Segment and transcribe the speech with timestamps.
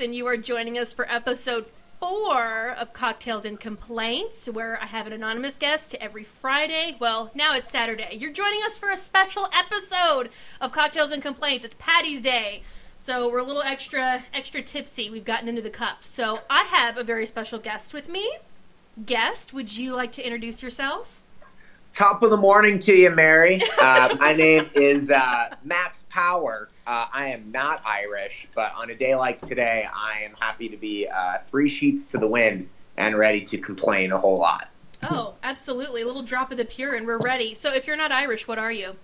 [0.00, 5.08] And you are joining us for episode four of Cocktails and Complaints, where I have
[5.08, 6.96] an anonymous guest every Friday.
[7.00, 8.16] Well, now it's Saturday.
[8.20, 10.30] You're joining us for a special episode
[10.60, 11.64] of Cocktails and Complaints.
[11.64, 12.62] It's Patty's Day.
[12.98, 15.10] So we're a little extra extra tipsy.
[15.10, 16.06] We've gotten into the cups.
[16.06, 18.38] So I have a very special guest with me.
[19.04, 21.22] Guest, would you like to introduce yourself?
[21.92, 23.60] Top of the morning to you, Mary.
[23.80, 26.68] Uh, my name is uh, Max Power.
[26.88, 30.76] Uh, I am not Irish, but on a day like today, I am happy to
[30.78, 34.70] be uh, three sheets to the wind and ready to complain a whole lot.
[35.02, 36.00] Oh, absolutely.
[36.00, 37.54] A little drop of the pure, and we're ready.
[37.54, 38.96] So if you're not Irish, what are you?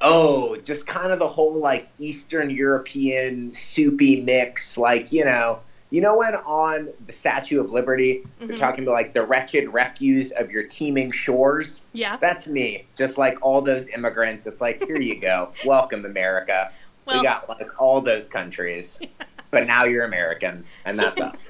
[0.00, 6.00] Oh, just kind of the whole like Eastern European soupy mix, like, you know, you
[6.00, 8.46] know when on the Statue of Liberty Mm-hmm.
[8.48, 11.82] they're talking about like the wretched refuse of your teeming shores?
[11.92, 12.16] Yeah.
[12.18, 12.84] That's me.
[12.96, 14.46] Just like all those immigrants.
[14.46, 15.50] It's like, here you go.
[15.66, 16.70] Welcome, America.
[17.06, 19.00] Well- we got like all those countries.
[19.50, 21.48] But now you're American, and that's us.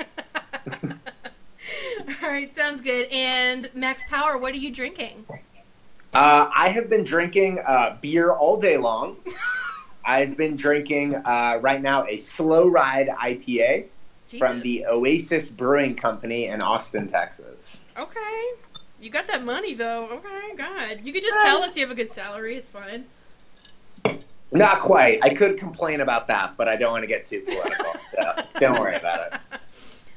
[2.22, 3.08] All right, sounds good.
[3.10, 5.26] And Max Power, what are you drinking?
[6.14, 9.16] Uh, I have been drinking uh, beer all day long.
[10.06, 13.86] I've been drinking uh, right now a Slow Ride IPA
[14.38, 17.78] from the Oasis Brewing Company in Austin, Texas.
[17.96, 18.50] Okay.
[19.00, 20.08] You got that money though.
[20.10, 21.00] Okay, God.
[21.04, 22.56] You could just tell us you have a good salary.
[22.56, 23.06] It's fine.
[24.50, 25.20] Not quite.
[25.22, 27.92] I could complain about that, but I don't want to get too political.
[28.14, 29.40] so don't worry about it.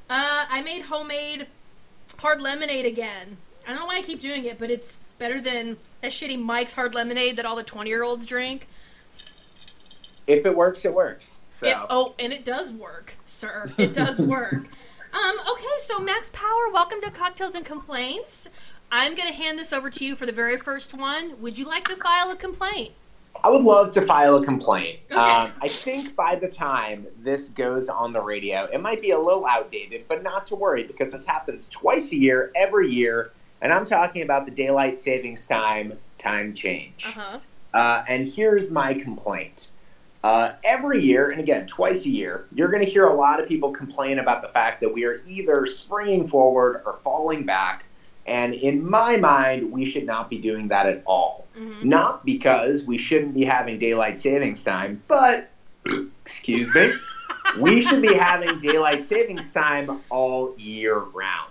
[0.10, 1.48] Uh, I made homemade
[2.18, 3.38] hard lemonade again.
[3.66, 6.74] I don't know why I keep doing it, but it's better than that shitty Mike's
[6.74, 8.68] hard lemonade that all the 20 year olds drink.
[10.28, 11.38] If it works, it works.
[11.62, 11.68] So.
[11.68, 13.72] It, oh, and it does work, sir.
[13.78, 14.56] It does work.
[15.14, 18.50] um, okay, so Max Power, welcome to Cocktails and Complaints.
[18.92, 21.40] I'm going to hand this over to you for the very first one.
[21.40, 22.94] Would you like to file a complaint?
[23.44, 25.02] I would love to file a complaint.
[25.12, 25.20] Okay.
[25.20, 29.20] Um, I think by the time this goes on the radio, it might be a
[29.20, 33.72] little outdated, but not to worry because this happens twice a year, every year, and
[33.72, 37.06] I'm talking about the daylight savings time time change.
[37.06, 37.40] Uh-huh.
[37.72, 39.70] Uh, and here's my complaint.
[40.24, 43.48] Uh, every year, and again, twice a year, you're going to hear a lot of
[43.48, 47.86] people complain about the fact that we are either springing forward or falling back.
[48.28, 51.48] And in my mind, we should not be doing that at all.
[51.58, 51.86] Mhm.
[51.86, 55.50] Not because we shouldn't be having daylight savings time, but,
[56.24, 56.92] excuse me,
[57.60, 61.48] we should be having daylight savings time all year round.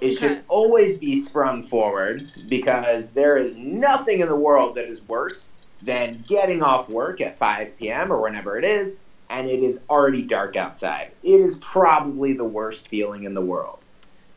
[0.00, 5.00] It should always be sprung forward because there is nothing in the world that is
[5.08, 5.48] worse
[5.84, 8.12] than getting off work at 5 p.m.
[8.12, 8.96] or whenever it is,
[9.30, 11.12] and it is already dark outside.
[11.22, 13.78] It is probably the worst feeling in the world.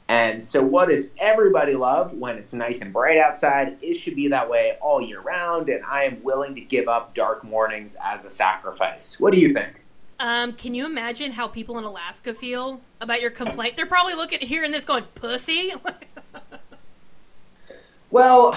[0.10, 3.78] And so, what does everybody love when it's nice and bright outside?
[3.82, 7.14] It should be that way all year round, and I am willing to give up
[7.14, 9.20] dark mornings as a sacrifice.
[9.20, 9.84] What do you think?
[10.20, 13.76] Um, can you imagine how people in Alaska feel about your complaint?
[13.76, 15.74] They're probably looking hearing this going, pussy.
[18.10, 18.54] Well,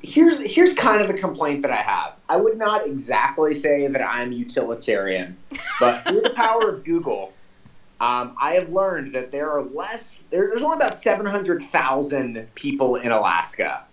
[0.00, 2.14] here's here's kind of the complaint that I have.
[2.28, 5.36] I would not exactly say that I'm utilitarian,
[5.80, 7.32] but through the power of Google,
[8.00, 10.22] um, I have learned that there are less.
[10.30, 13.84] There, there's only about seven hundred thousand people in Alaska,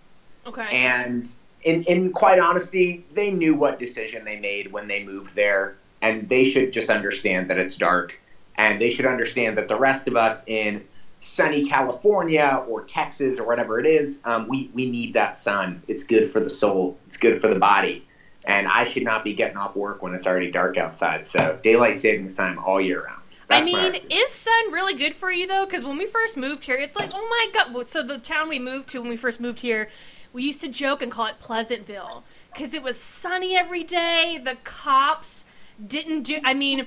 [0.46, 0.68] okay.
[0.70, 1.28] and
[1.64, 6.28] in in quite honesty, they knew what decision they made when they moved there, and
[6.28, 8.16] they should just understand that it's dark,
[8.56, 10.84] and they should understand that the rest of us in
[11.20, 15.82] sunny California or Texas or whatever it is, um, we we need that sun.
[15.86, 16.98] It's good for the soul.
[17.06, 18.06] It's good for the body.
[18.46, 21.26] And I should not be getting off work when it's already dark outside.
[21.26, 23.22] So daylight savings time all year round.
[23.50, 24.12] I That's my mean, opinion.
[24.12, 25.66] is sun really good for you though?
[25.66, 27.86] Because when we first moved here, it's like, oh my god.
[27.86, 29.90] So the town we moved to when we first moved here,
[30.32, 34.40] we used to joke and call it Pleasantville because it was sunny every day.
[34.42, 35.44] The cops
[35.86, 36.38] didn't do.
[36.44, 36.86] I mean,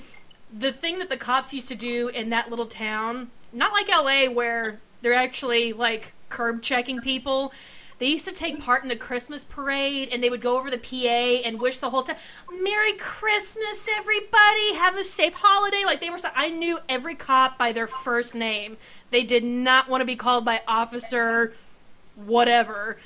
[0.56, 4.32] the thing that the cops used to do in that little town, not like LA
[4.32, 7.52] where they're actually like curb checking people.
[8.00, 10.78] They used to take part in the Christmas parade and they would go over the
[10.78, 12.18] PA and wish the whole time,
[12.62, 14.76] Merry Christmas, everybody.
[14.76, 15.84] Have a safe holiday.
[15.86, 18.78] Like they were so, I knew every cop by their first name.
[19.12, 21.54] They did not want to be called by officer,
[22.16, 22.98] whatever.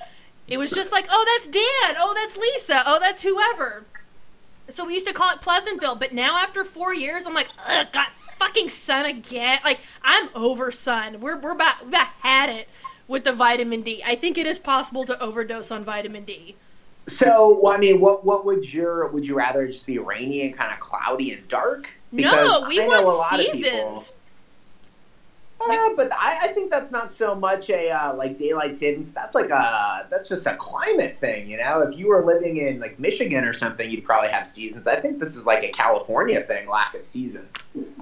[0.47, 1.97] It was just like, oh, that's Dan.
[1.99, 2.81] Oh, that's Lisa.
[2.85, 3.83] Oh, that's whoever.
[4.69, 7.87] So we used to call it Pleasantville, but now after four years, I'm like, ugh,
[7.91, 9.59] got fucking sun again.
[9.63, 11.21] Like I'm over sun.
[11.21, 12.67] We're we're about, we about had it
[13.07, 14.03] with the vitamin D.
[14.05, 16.55] I think it is possible to overdose on vitamin D.
[17.07, 20.57] So, well, I mean, what what would your would you rather just be rainy and
[20.57, 21.89] kind of cloudy and dark?
[22.11, 24.13] no, we I want lot of people- seasons.
[25.59, 29.11] Uh, but I, I think that's not so much a uh, like daylight savings.
[29.11, 31.81] That's like a that's just a climate thing, you know.
[31.81, 34.87] If you were living in like Michigan or something, you'd probably have seasons.
[34.87, 37.51] I think this is like a California thing, lack of seasons.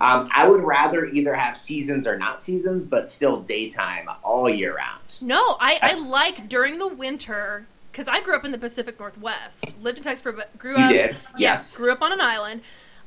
[0.02, 4.76] Um, I would rather either have seasons or not seasons, but still daytime all year
[4.76, 5.20] round.
[5.22, 9.74] No, I, I like during the winter because I grew up in the Pacific Northwest,
[9.82, 10.92] lived in Texas for grew You up.
[10.92, 11.72] did, yeah, yes.
[11.72, 12.62] grew up on an island.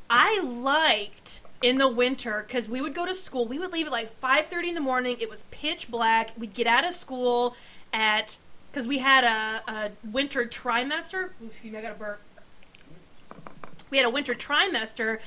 [0.08, 3.46] I liked in the winter because we would go to school.
[3.46, 5.16] We would leave at like five thirty in the morning.
[5.20, 6.30] It was pitch black.
[6.38, 7.54] We'd get out of school
[7.92, 8.36] at
[8.70, 11.30] because we had a, a winter trimester.
[11.42, 12.20] Ooh, excuse me, I got a burp.
[13.90, 15.18] We had a winter trimester,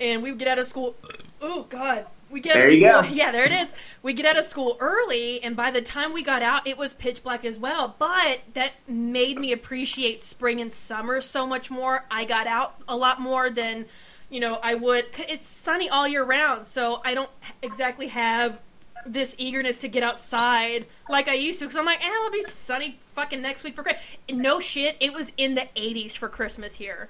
[0.00, 0.94] and we would get out of school.
[1.42, 3.02] Oh God, we get out There of you school.
[3.02, 3.08] go.
[3.14, 3.72] Yeah, there it is.
[4.02, 6.94] We get out of school early, and by the time we got out, it was
[6.94, 7.94] pitch black as well.
[7.98, 12.06] But that made me appreciate spring and summer so much more.
[12.10, 13.86] I got out a lot more than,
[14.30, 15.06] you know, I would.
[15.18, 17.30] It's sunny all year round, so I don't
[17.62, 18.60] exactly have
[19.06, 21.66] this eagerness to get outside like I used to.
[21.66, 24.02] Because I'm like, eh, it'll be sunny fucking next week for Christmas.
[24.30, 27.08] No shit, it was in the 80s for Christmas here.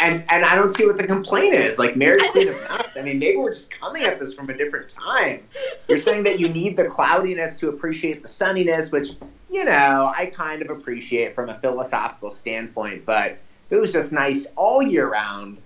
[0.00, 1.78] And and I don't see what the complaint is.
[1.78, 2.96] Like Mary Queen of Math.
[2.96, 5.46] I mean, maybe we're just coming at this from a different time.
[5.88, 9.10] You're saying that you need the cloudiness to appreciate the sunniness, which
[9.50, 13.04] you know I kind of appreciate from a philosophical standpoint.
[13.04, 13.38] But
[13.70, 15.58] if it was just nice all year round,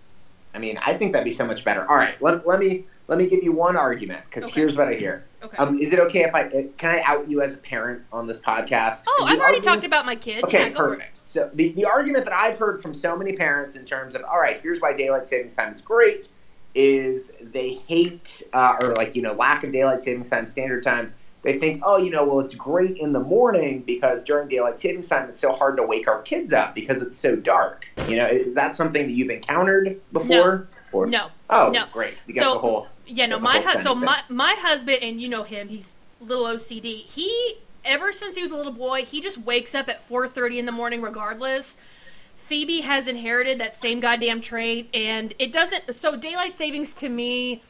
[0.54, 1.88] I mean, I think that'd be so much better.
[1.88, 4.60] All right, let, let me let me give you one argument because Okay.
[4.60, 5.24] here's what I hear.
[5.42, 5.56] Okay.
[5.58, 8.26] Um, is it okay if I uh, can I out you as a parent on
[8.26, 9.02] this podcast?
[9.08, 10.44] oh, I've already argument- talked about my kid.
[10.44, 10.98] Okay, yeah, go for it.
[10.98, 11.26] perfect.
[11.26, 14.38] So the, the argument that I've heard from so many parents in terms of, all
[14.38, 16.28] right, here's why daylight savings time is great,
[16.74, 21.12] is they hate uh, or like you know lack of daylight savings time, standard time.
[21.44, 25.08] They think, oh, you know, well, it's great in the morning because during daylight savings
[25.08, 27.86] time, it's so hard to wake our kids up because it's so dark.
[28.08, 30.68] You know, is that something that you've encountered before?
[30.92, 31.26] Or- No.
[31.50, 31.84] Oh, no.
[31.92, 32.14] great.
[32.26, 32.86] You got So- the whole.
[33.06, 36.46] Yeah, no, my whole hu- so my my husband and you know him, he's little
[36.46, 37.00] OCD.
[37.00, 40.64] He ever since he was a little boy, he just wakes up at 4:30 in
[40.64, 41.76] the morning regardless.
[42.34, 47.62] Phoebe has inherited that same goddamn trait and it doesn't so daylight savings to me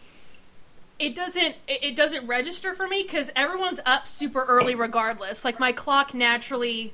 [1.06, 5.45] it doesn't it doesn't register for me cuz everyone's up super early regardless.
[5.45, 6.93] Like my clock naturally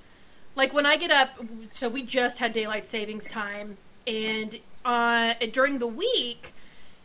[0.57, 3.77] like when I get up so we just had daylight savings time
[4.07, 6.53] and uh during the week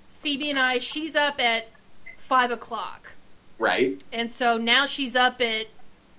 [0.09, 1.69] Phoebe and I, she's up at
[2.15, 3.13] five o'clock,
[3.59, 4.03] Right.
[4.11, 5.67] and so now she's up at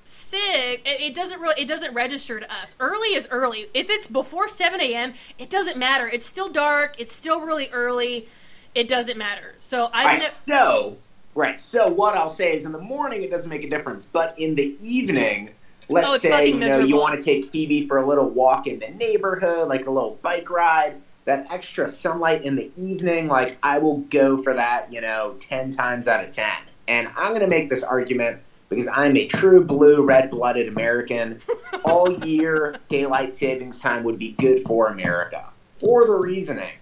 [0.05, 0.41] six.
[0.85, 2.77] It, it doesn't really, it doesn't register to us.
[2.79, 3.67] Early is early.
[3.75, 6.07] If it's before seven a.m., it doesn't matter.
[6.07, 6.95] It's still dark.
[7.01, 8.29] It's still really early.
[8.77, 9.55] It doesn't matter.
[9.57, 10.19] So I've Right.
[10.21, 10.99] ne- So,
[11.35, 11.59] right.
[11.59, 14.55] So what I'll say is, in the morning it doesn't make a difference, but in
[14.55, 15.49] the evening,
[15.89, 18.79] let's Oh, say you know you want to take Phoebe for a little walk in
[18.79, 21.01] the neighborhood, like a little bike ride.
[21.25, 25.73] That extra sunlight in the evening, like I will go for that, you know, ten
[25.73, 26.53] times out of ten.
[26.87, 31.41] And I'm going to make this argument because I'm a true blue, red-blooded American.
[31.83, 35.47] All year, daylight savings time would be good for America
[35.81, 36.75] for the reasoning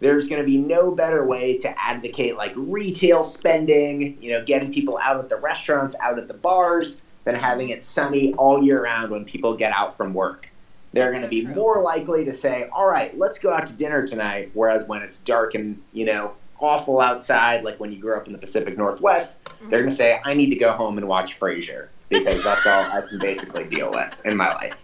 [0.00, 4.72] there's going to be no better way to advocate like retail spending, you know, getting
[4.72, 8.84] people out at the restaurants, out at the bars, than having it sunny all year
[8.84, 10.48] round when people get out from work.
[10.92, 11.54] They're going to so be true.
[11.54, 15.18] more likely to say, "All right, let's go out to dinner tonight." Whereas when it's
[15.18, 19.42] dark and you know awful outside, like when you grew up in the Pacific Northwest,
[19.44, 19.70] mm-hmm.
[19.70, 22.84] they're going to say, "I need to go home and watch Frasier." Because that's all
[22.84, 24.76] I can basically deal with in my life.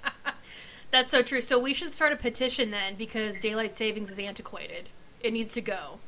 [0.90, 1.40] that's so true.
[1.40, 4.88] So we should start a petition then because daylight savings is antiquated.
[5.23, 5.99] It needs to go.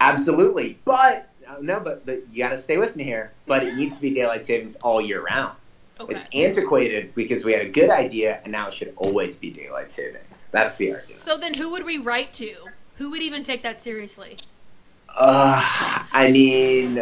[0.00, 3.32] Absolutely, but uh, no, but, but you got to stay with me here.
[3.46, 5.56] But it needs to be daylight savings all year round.
[6.00, 6.16] Okay.
[6.16, 9.92] It's antiquated because we had a good idea, and now it should always be daylight
[9.92, 10.48] savings.
[10.50, 11.06] That's the argument.
[11.06, 12.52] So then, who would we write to?
[12.96, 14.38] Who would even take that seriously?
[15.08, 15.62] Uh,
[16.12, 16.98] I mean,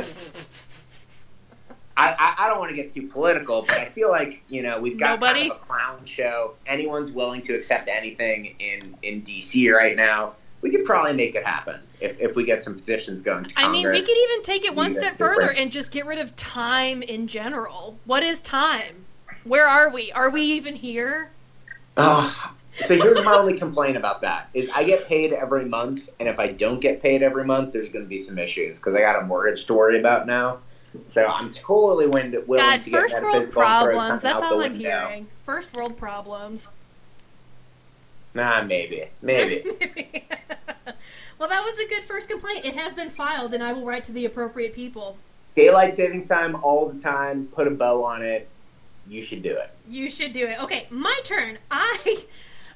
[1.96, 4.78] I, I, I don't want to get too political, but I feel like you know
[4.80, 5.48] we've got Nobody?
[5.48, 6.54] kind of a clown show.
[6.66, 10.34] Anyone's willing to accept anything in in DC right now.
[10.62, 13.46] We could probably make it happen if, if we get some petitions going.
[13.56, 15.40] I mean, we could even take it one step different.
[15.40, 17.98] further and just get rid of time in general.
[18.04, 19.04] What is time?
[19.44, 20.12] Where are we?
[20.12, 21.30] Are we even here?
[21.96, 26.28] Oh, so here's my only complaint about that is I get paid every month, and
[26.28, 29.00] if I don't get paid every month, there's going to be some issues because I
[29.00, 30.58] got a mortgage to worry about now.
[31.06, 34.22] So I'm totally willing to, willing God, to get first world problems.
[34.22, 34.78] That's all I'm window.
[34.78, 35.26] hearing.
[35.44, 36.68] First world problems.
[38.34, 39.62] Nah, maybe, maybe.
[41.38, 42.64] well, that was a good first complaint.
[42.64, 45.16] It has been filed, and I will write to the appropriate people.
[45.54, 47.46] Daylight savings time all the time.
[47.54, 48.48] Put a bow on it.
[49.06, 49.70] You should do it.
[49.88, 50.62] You should do it.
[50.62, 51.58] Okay, my turn.
[51.70, 52.24] I.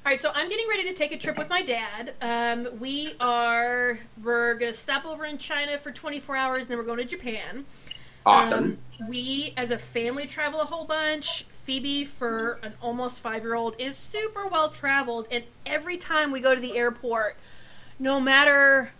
[0.05, 2.13] All right, so I'm getting ready to take a trip with my dad.
[2.21, 6.85] Um, we are we're gonna stop over in China for 24 hours, and then we're
[6.85, 7.65] going to Japan.
[8.25, 8.77] Awesome.
[8.99, 11.45] Um, we, as a family, travel a whole bunch.
[11.67, 16.39] Phoebe, for an almost five year old, is super well traveled, and every time we
[16.39, 17.35] go to the airport,
[17.99, 18.93] no matter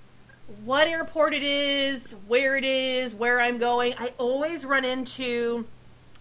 [0.66, 5.66] what airport it is, where it is, where I'm going, I always run into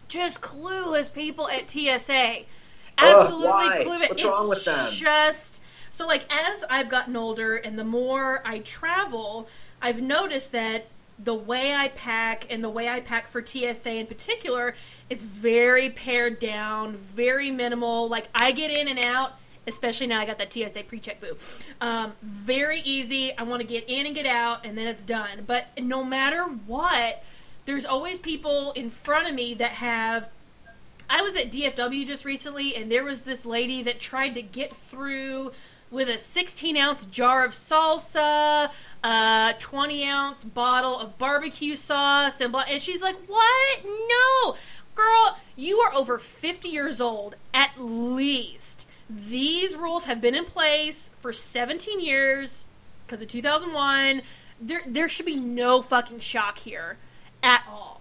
[0.06, 2.44] just clueless people at TSA.
[2.96, 3.84] Absolutely why?
[3.84, 4.08] clueless.
[4.10, 4.92] What's It wrong with them?
[4.92, 5.60] Just
[5.90, 9.48] so like as I've gotten older and the more I travel,
[9.82, 10.86] I've noticed that
[11.18, 14.76] the way I pack and the way I pack for TSA in particular
[15.08, 18.08] is very pared down, very minimal.
[18.08, 19.34] Like I get in and out,
[19.66, 21.36] especially now I got that TSA pre-check boo.
[21.80, 23.36] Um, very easy.
[23.36, 25.44] I want to get in and get out, and then it's done.
[25.46, 27.22] But no matter what,
[27.64, 30.30] there's always people in front of me that have
[31.08, 34.74] I was at DFW just recently, and there was this lady that tried to get
[34.74, 35.52] through
[35.90, 38.70] with a 16 ounce jar of salsa,
[39.04, 42.64] a 20 ounce bottle of barbecue sauce, and blah.
[42.68, 43.84] And she's like, "What?
[43.84, 44.56] No,
[44.96, 48.86] girl, you are over 50 years old at least.
[49.08, 52.64] These rules have been in place for 17 years
[53.06, 54.22] because of 2001.
[54.60, 56.98] There, there should be no fucking shock here
[57.42, 58.00] at all.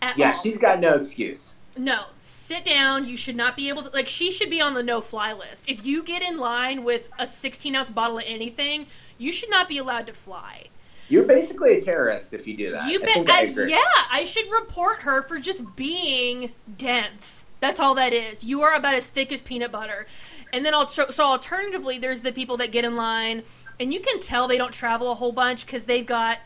[0.00, 0.40] At Yeah, all.
[0.42, 1.56] she's got no excuse.
[1.76, 3.06] No, sit down.
[3.06, 3.90] You should not be able to.
[3.90, 5.68] Like, she should be on the no fly list.
[5.68, 8.86] If you get in line with a 16 ounce bottle of anything,
[9.18, 10.66] you should not be allowed to fly.
[11.10, 12.88] You're basically a terrorist if you do that.
[12.90, 13.78] You think I I- yeah,
[14.10, 17.46] I should report her for just being dense.
[17.58, 18.44] That's all that is.
[18.44, 20.06] You are about as thick as peanut butter.
[20.52, 23.42] And then, I'll, so alternatively, there's the people that get in line,
[23.78, 26.38] and you can tell they don't travel a whole bunch because they've got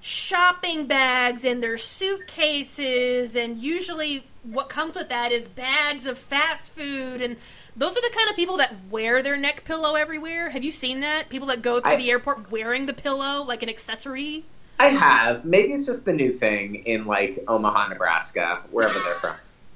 [0.00, 6.74] shopping bags and their suitcases, and usually what comes with that is bags of fast
[6.74, 7.36] food and.
[7.78, 10.50] Those are the kind of people that wear their neck pillow everywhere.
[10.50, 11.28] Have you seen that?
[11.28, 14.44] People that go through I- the airport wearing the pillow like an accessory.
[14.80, 15.44] I have.
[15.44, 19.34] Maybe it's just the new thing in like Omaha, Nebraska, wherever they're from.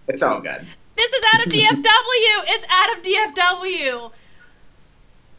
[0.08, 0.64] It's all good.
[0.96, 2.44] This is out of DFW.
[2.48, 4.12] It's out of DFW.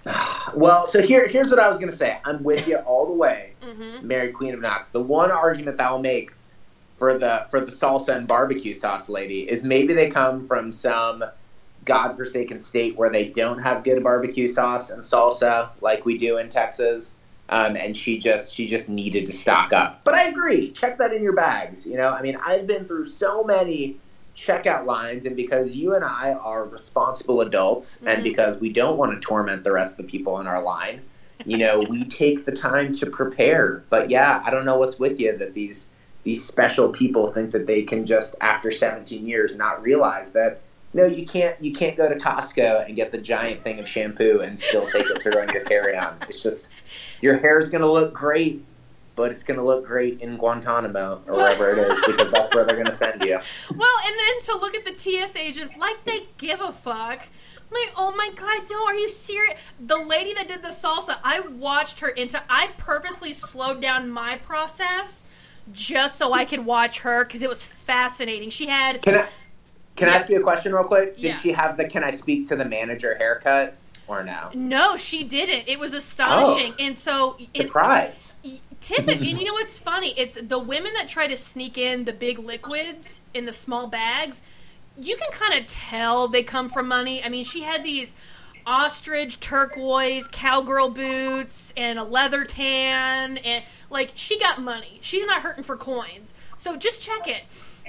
[0.54, 2.18] Well, so here, here's what I was gonna say.
[2.26, 4.06] I'm with you all the way, Mm-hmm.
[4.06, 4.90] Mary Queen of Knocks.
[4.90, 6.32] The one argument that I'll make
[7.00, 11.24] for the for the salsa and barbecue sauce lady is maybe they come from some
[11.86, 16.50] godforsaken state where they don't have good barbecue sauce and salsa like we do in
[16.50, 17.16] Texas.
[17.50, 20.02] Um, and she just she just needed to stock up.
[20.06, 20.72] But I agree.
[20.72, 21.86] Check that in your bags.
[21.86, 23.98] You know, I mean, I've been through so many
[24.36, 28.24] checkout lines, and because you and I are responsible adults, and Mhm.
[28.24, 31.02] because we don't want to torment the rest of the people in our line,
[31.46, 33.84] you know, we take the time to prepare.
[33.90, 35.88] But yeah, I don't know what's with you that these
[36.24, 40.62] these special people think that they can just after 17 years not realize that
[40.94, 44.42] no, you can't you can't go to Costco and get the giant thing of shampoo
[44.42, 46.18] and still take it through on your carry-on.
[46.30, 46.68] It's just
[47.22, 48.64] your hair is going to look great,
[49.16, 52.64] but it's going to look great in Guantanamo or wherever it is because that's where
[52.66, 53.40] they're going to send you.
[53.76, 57.28] Well, and then to look at the TS agents like they give a fuck.
[57.76, 59.60] I'm oh my god, no, are you serious?
[59.80, 62.40] The lady that did the salsa, I watched her into.
[62.48, 65.24] I purposely slowed down my process
[65.72, 68.52] just so I could watch her because it was fascinating.
[68.52, 69.28] She had Can I
[69.96, 71.16] can I ask you a question real quick?
[71.16, 71.38] Did Yeah.
[71.38, 73.76] she have the can I speak to the manager haircut
[74.08, 74.50] or no?
[74.54, 75.68] no, she didn't.
[75.68, 76.84] It was astonishing, oh.
[76.84, 78.34] and so Surprise.
[78.80, 80.14] Typically, and you know what's funny?
[80.18, 84.42] It's the women that try to sneak in the big liquids in the small bags.
[84.98, 87.24] You can kind of tell they come from money.
[87.24, 88.14] I mean, she had these
[88.66, 95.00] ostrich turquoise cowgirl boots and a leather tan, and like she got money.
[95.02, 96.34] She's not hurting for coins.
[96.58, 97.44] So just check it.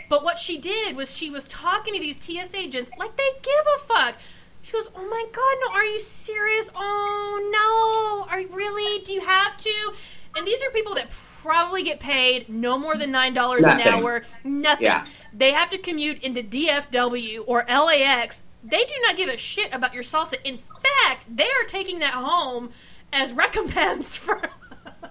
[0.08, 3.52] But what she did was she was talking to these TS agents like they give
[3.76, 4.16] a fuck.
[4.62, 5.72] She goes, "Oh my god, no!
[5.78, 6.70] Are you serious?
[6.74, 8.30] Oh no!
[8.32, 9.02] Are you really?
[9.04, 9.92] Do you have to?"
[10.36, 11.10] And these are people that
[11.42, 14.24] probably get paid no more than nine dollars an hour.
[14.42, 14.84] Nothing.
[14.86, 15.06] Yeah.
[15.32, 18.42] They have to commute into DFW or LAX.
[18.62, 20.34] They do not give a shit about your salsa.
[20.44, 22.70] In fact, they are taking that home
[23.12, 24.40] as recompense for.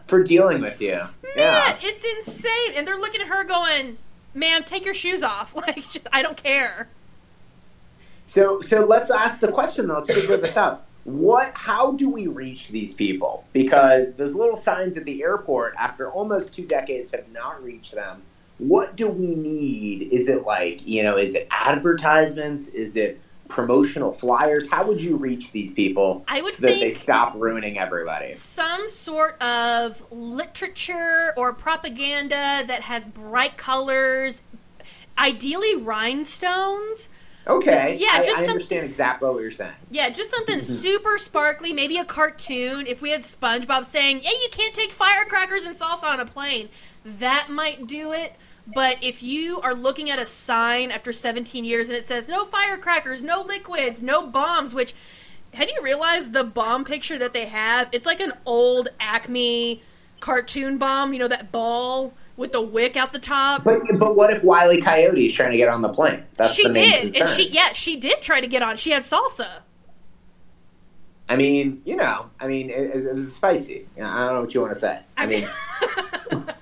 [0.08, 0.94] For dealing with you.
[0.96, 1.78] Man, Yeah.
[1.82, 2.74] it's insane.
[2.76, 3.98] And they're looking at her going,
[4.34, 5.56] "Man, take your shoes off.
[5.63, 6.90] Like, I don't care."
[8.28, 9.96] So so let's ask the question though.
[9.96, 10.86] Let's figure this out.
[11.04, 13.46] What how do we reach these people?
[13.54, 18.22] Because those little signs at the airport after almost two decades have not reached them.
[18.60, 20.13] What do we need?
[20.13, 22.68] Is it like, you know, is it advertisements?
[22.68, 23.20] Is it
[23.54, 24.68] promotional flyers?
[24.70, 28.34] How would you reach these people I would so that they stop ruining everybody?
[28.34, 34.42] some sort of literature or propaganda that has bright colors,
[35.18, 37.10] ideally rhinestones.
[37.46, 37.98] Okay.
[38.00, 39.74] Yeah, I, just I understand exactly what you're saying.
[39.92, 40.74] Yeah, just something Mm-hmm.
[40.86, 42.88] super sparkly, maybe a cartoon.
[42.88, 46.70] If we had SpongeBob saying, "Hey, you can't take firecrackers and salsa on a plane,"
[47.06, 48.34] that might do it.
[48.67, 52.46] But if you are looking at a sign after 17 years and it says no
[52.46, 54.93] firecrackers, no liquids, no bombs, which
[55.53, 57.89] had you realized the bomb picture that they have?
[57.91, 59.82] It's like an old Acme
[60.20, 61.13] cartoon bomb.
[61.13, 63.63] You know that ball with the wick out the top.
[63.65, 66.24] But but what if Wiley Coyote is trying to get on the plane?
[66.36, 67.22] That's she the main did, concern.
[67.22, 68.77] and she yeah, she did try to get on.
[68.77, 69.62] She had salsa.
[71.29, 73.86] I mean, you know, I mean, it, it was spicy.
[73.98, 75.00] I don't know what you want to say.
[75.15, 75.48] I mean,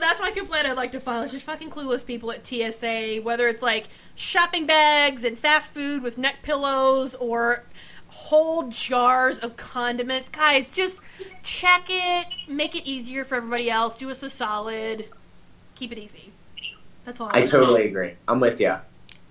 [0.00, 1.22] that's my complaint I'd like to file.
[1.22, 6.02] Is just fucking clueless people at TSA, whether it's like shopping bags and fast food
[6.02, 7.64] with neck pillows or
[8.08, 10.28] whole jars of condiments.
[10.28, 11.00] Guys, just
[11.42, 15.06] check it, make it easier for everybody else, do us a solid,
[15.74, 16.32] keep it easy.
[17.04, 17.88] That's all I, I want to totally say.
[17.88, 18.12] agree.
[18.26, 18.76] I'm with you.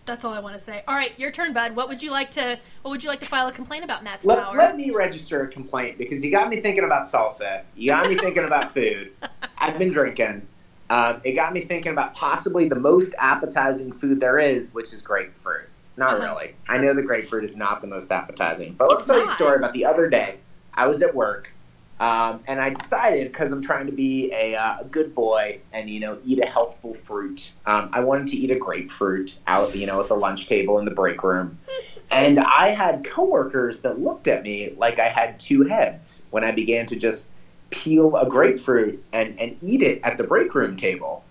[0.06, 0.84] That's all I want to say.
[0.88, 1.76] All right, your turn, bud.
[1.76, 4.26] What would you like to what would you like to file a complaint about, Max
[4.26, 4.56] Let, power?
[4.58, 7.64] let me register a complaint because you got me thinking about salsa.
[7.76, 9.12] You got me thinking about food.
[9.58, 10.48] I've been drinking.
[10.90, 15.02] Um, it got me thinking about possibly the most appetizing food there is, which is
[15.02, 15.68] grapefruit.
[15.98, 16.24] Not Uh-huh.
[16.24, 16.56] really.
[16.70, 18.76] I know the grapefruit is not the most appetizing.
[18.78, 20.36] But let's tell you a story about the other day.
[20.74, 21.52] I was at work,
[22.00, 25.90] um, and I decided because I'm trying to be a, uh, a good boy and
[25.90, 27.52] you know eat a healthful fruit.
[27.66, 30.86] Um, I wanted to eat a grapefruit out, you know, at the lunch table in
[30.86, 31.58] the break room.
[32.10, 36.52] And I had coworkers that looked at me like I had two heads when I
[36.54, 37.28] began to just
[37.70, 41.24] peel a grapefruit and, and eat it at the break room table.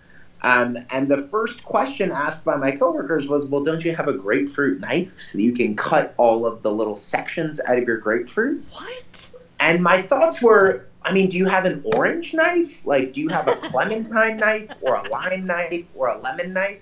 [0.43, 4.13] Um, and the first question asked by my coworkers was, "Well, don't you have a
[4.13, 8.65] grapefruit knife so you can cut all of the little sections out of your grapefruit?"
[8.71, 9.30] what?
[9.58, 12.84] And my thoughts were, I mean, do you have an orange knife?
[12.84, 16.80] Like, do you have a clementine knife or a lime knife or a lemon knife?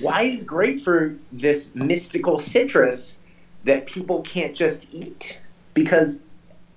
[0.00, 3.16] Why is grapefruit this mystical citrus
[3.64, 5.38] that people can't just eat?
[5.74, 6.20] Because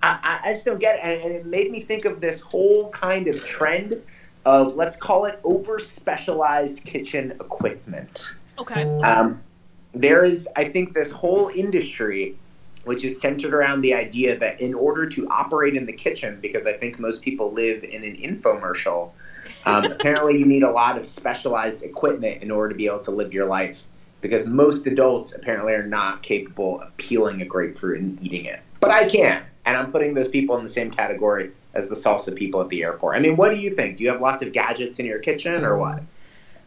[0.04, 1.02] I, I- just don't get it.
[1.02, 4.00] And, and it made me think of this whole kind of trend
[4.44, 8.32] of, let's call it over specialized kitchen equipment.
[8.58, 8.82] Okay.
[9.00, 9.42] Um,
[9.94, 12.36] there is, I think, this whole industry
[12.84, 16.66] which is centered around the idea that in order to operate in the kitchen, because
[16.66, 19.10] I think most people live in an infomercial,
[19.64, 23.10] um, apparently you need a lot of specialized equipment in order to be able to
[23.10, 23.78] live your life.
[24.20, 28.60] Because most adults apparently are not capable of peeling a grapefruit and eating it.
[28.80, 29.44] But I can.
[29.66, 32.82] And I'm putting those people in the same category as the salsa people at the
[32.82, 33.16] airport.
[33.16, 33.96] I mean, what do you think?
[33.96, 36.02] Do you have lots of gadgets in your kitchen or what?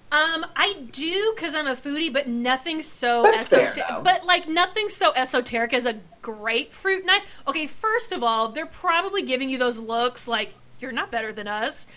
[0.10, 3.78] Um, I do because I'm a foodie, but nothing so esoteric.
[4.04, 7.24] But like nothing so esoteric as a grapefruit knife.
[7.46, 11.50] Okay, first of all, they're probably giving you those looks like you're not better than
[11.50, 11.90] us.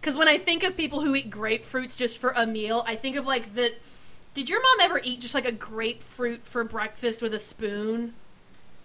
[0.00, 3.16] Because when I think of people who eat grapefruits just for a meal, I think
[3.16, 3.72] of like the.
[4.34, 8.14] Did your mom ever eat just like a grapefruit for breakfast with a spoon?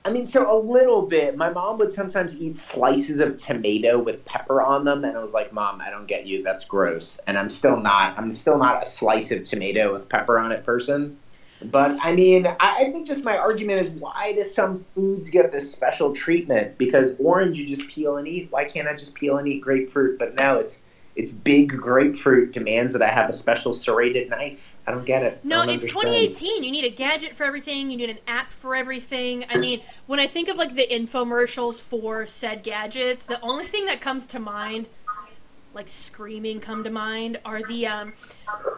[0.04, 1.38] I mean, so a little bit.
[1.38, 5.32] My mom would sometimes eat slices of tomato with pepper on them, and I was
[5.32, 6.42] like, "Mom, I don't get you.
[6.42, 8.18] That's gross." And I'm still not.
[8.18, 11.18] I'm still not a slice of tomato with pepper on it person.
[11.64, 15.52] But I mean, I, I think just my argument is why do some foods get
[15.52, 16.78] this special treatment?
[16.80, 18.48] Because orange you just peel and eat.
[18.50, 20.18] Why can't I just peel and eat grapefruit?
[20.18, 20.82] But now it's
[21.16, 24.71] it's big grapefruit demands that I have a special serrated knife.
[24.88, 25.44] I don't get it.
[25.44, 26.04] No, it's understand.
[26.04, 26.64] 2018.
[26.64, 27.92] You need a gadget for everything.
[27.92, 29.46] You need an app for everything.
[29.50, 33.86] I mean, when I think of like the infomercials for said gadgets, the only thing
[33.86, 34.88] that comes to mind,
[35.76, 38.14] like screaming come to mind, are the um,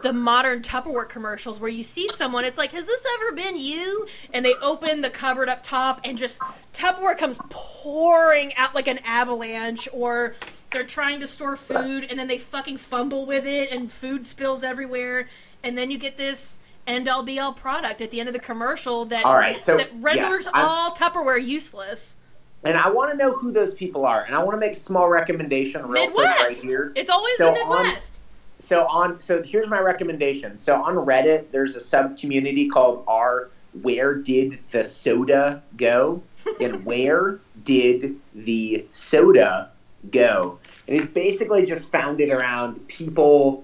[0.02, 2.44] the modern Tupperware commercials where you see someone.
[2.44, 4.06] It's like, has this ever been you?
[4.34, 6.38] And they open the cupboard up top, and just
[6.74, 10.36] Tupperware comes pouring out like an avalanche, or
[10.74, 14.64] they're trying to store food and then they fucking fumble with it and food spills
[14.64, 15.28] everywhere
[15.64, 18.38] and then you get this end all be all product at the end of the
[18.38, 22.18] commercial that All right, so, that renders yes, all Tupperware useless.
[22.62, 24.80] And I want to know who those people are, and I want to make a
[24.80, 26.92] small recommendation real quick right here.
[26.94, 28.20] It's always So the on- Midwest.
[28.60, 30.58] So on, so here's my recommendation.
[30.58, 33.50] So on Reddit, there's a sub community called R.
[33.82, 36.22] Where did the soda go?
[36.60, 39.70] and where did the soda
[40.10, 40.58] go?
[40.88, 43.63] And it's basically just founded around people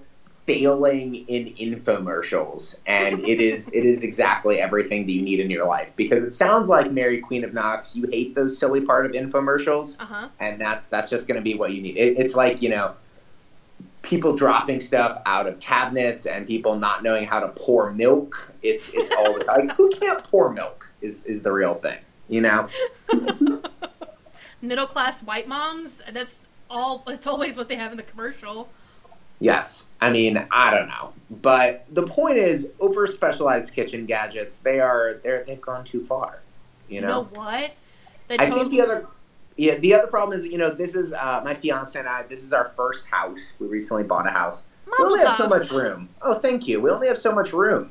[0.54, 5.64] failing in infomercials, and it is it is exactly everything that you need in your
[5.66, 5.88] life.
[5.96, 9.96] Because it sounds like Mary Queen of Knocks, you hate those silly part of infomercials
[10.00, 10.28] Uh huh.
[10.40, 11.96] and that's that's just going to be what you need.
[11.96, 12.94] It, it's like you know,
[14.02, 18.50] people dropping stuff out of cabinets and people not knowing how to pour milk.
[18.62, 21.98] It's it's all the like who can't pour milk is is the real thing.
[22.28, 22.68] You know,
[24.62, 26.02] Middle class white moms.
[26.12, 27.02] That's all.
[27.08, 28.68] It's always what they have in the commercial.
[29.40, 29.86] Yes.
[30.00, 31.12] I mean, I don't know.
[31.42, 36.40] But the point is, over specialized kitchen gadgets, they are they're they've gone too far.
[36.88, 37.08] You You know?
[37.08, 37.72] know what?
[38.28, 39.06] The I think the other
[39.56, 42.22] yeah, the other problem is, you know, this is uh, my fiance and I.
[42.22, 43.40] This is our first house.
[43.58, 44.64] We recently bought a house.
[44.86, 46.08] we only have so much room.
[46.22, 46.80] Oh, thank you.
[46.80, 47.90] We only have so much room.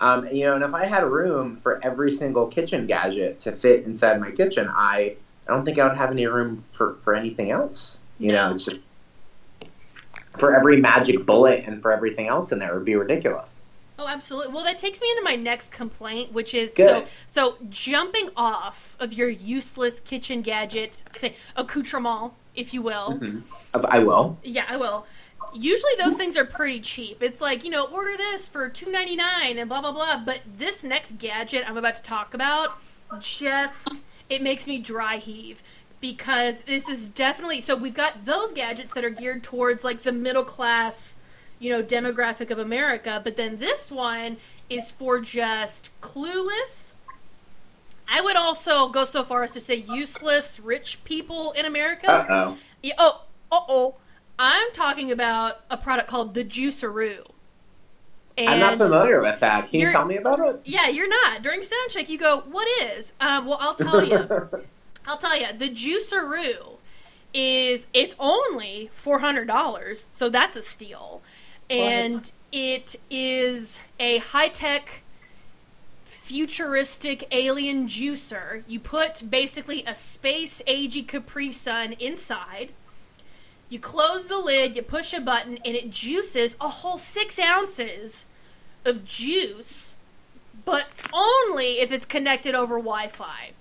[0.00, 3.84] Um, you know, and if I had room for every single kitchen gadget to fit
[3.84, 5.16] inside my kitchen, I
[5.48, 7.98] I don't think I would have any room for for anything else.
[8.18, 8.80] You know, it's just
[10.38, 13.62] for every magic bullet and for everything else in there it would be ridiculous.
[14.00, 14.54] Oh, absolutely.
[14.54, 16.86] Well, that takes me into my next complaint, which is Good.
[16.86, 23.18] so so jumping off of your useless kitchen gadget thing, accoutrement, if you will.
[23.20, 23.42] Mhm.
[23.74, 24.38] I will.
[24.44, 25.04] Yeah, I will.
[25.52, 27.22] Usually those things are pretty cheap.
[27.22, 30.18] It's like, you know, order this for two ninety nine and blah blah blah.
[30.24, 32.78] But this next gadget I'm about to talk about
[33.18, 35.62] just it makes me dry heave
[36.00, 40.12] because this is definitely so we've got those gadgets that are geared towards like the
[40.12, 41.18] middle class,
[41.58, 44.36] you know, demographic of America, but then this one
[44.70, 46.92] is for just clueless.
[48.10, 52.10] I would also go so far as to say useless rich people in America.
[52.10, 52.58] Uh oh.
[52.82, 53.94] Yeah, oh, oh.
[54.38, 57.26] I'm talking about a product called the Juicero.
[58.38, 59.68] And I'm not familiar with that.
[59.68, 60.60] Can you tell me about it?
[60.64, 61.42] Yeah, you're not.
[61.42, 64.48] During sound check, you go, "What is?" Um, well, I'll tell you.
[65.08, 65.52] I'll tell you.
[65.52, 66.76] The Juicero
[67.34, 71.22] is it's only four hundred dollars, so that's a steal,
[71.70, 75.02] and it is a high tech
[76.04, 78.62] futuristic alien juicer.
[78.66, 82.70] You put basically a space agey Capri Sun inside.
[83.70, 88.26] You close the lid, you push a button, and it juices a whole six ounces
[88.84, 89.94] of juice,
[90.64, 93.52] but only if it's connected over Wi Fi.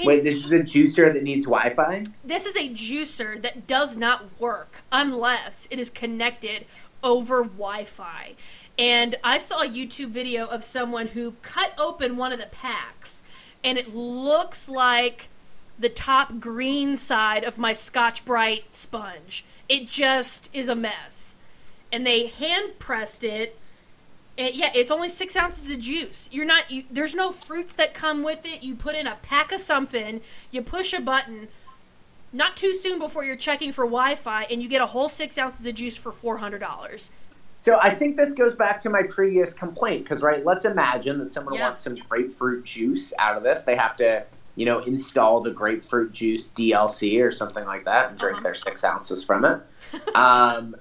[0.00, 2.04] Wait, this is a juicer that needs Wi-Fi.
[2.24, 6.66] This is a juicer that does not work unless it is connected
[7.02, 8.34] over Wi Fi.
[8.78, 13.22] And I saw a YouTube video of someone who cut open one of the packs,
[13.62, 15.28] and it looks like
[15.78, 19.44] the top green side of my Scotch Brite sponge.
[19.68, 21.36] It just is a mess.
[21.92, 23.58] And they hand pressed it.
[24.36, 26.28] And yeah, it's only six ounces of juice.
[26.32, 26.70] You're not.
[26.70, 28.62] You, there's no fruits that come with it.
[28.62, 30.20] You put in a pack of something.
[30.50, 31.48] You push a button.
[32.32, 35.66] Not too soon before you're checking for Wi-Fi, and you get a whole six ounces
[35.66, 37.10] of juice for four hundred dollars.
[37.62, 41.30] So I think this goes back to my previous complaint because right, let's imagine that
[41.30, 41.68] someone Yeah.
[41.68, 43.62] wants some grapefruit juice out of this.
[43.62, 44.24] They have to,
[44.56, 48.42] you know, install the grapefruit juice DLC or something like that and drink Uh-huh.
[48.42, 49.60] their six ounces from it.
[50.14, 50.74] um,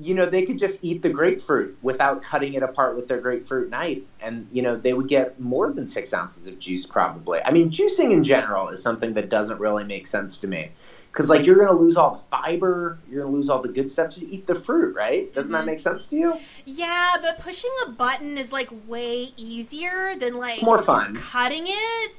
[0.00, 3.68] you know, they could just eat the grapefruit without cutting it apart with their grapefruit
[3.68, 7.40] knife, and you know, they would get more than six ounces of juice probably.
[7.42, 10.70] I mean, juicing in general is something that doesn't really make sense to me.
[11.12, 14.12] Because like you're gonna lose all the fiber, you're gonna lose all the good stuff.
[14.12, 15.32] Just eat the fruit, right?
[15.34, 15.54] Doesn't Mhm.
[15.54, 16.38] that make sense to you?
[16.64, 21.14] Yeah, but pushing a button is like way easier than like More fun.
[21.14, 22.12] cutting it,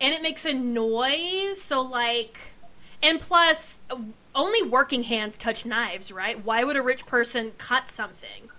[0.00, 1.62] and it makes a noise.
[1.62, 2.36] So like,
[3.00, 3.78] and plus,
[4.34, 6.44] only working hands touch knives, right?
[6.44, 8.50] Why would a rich person cut something?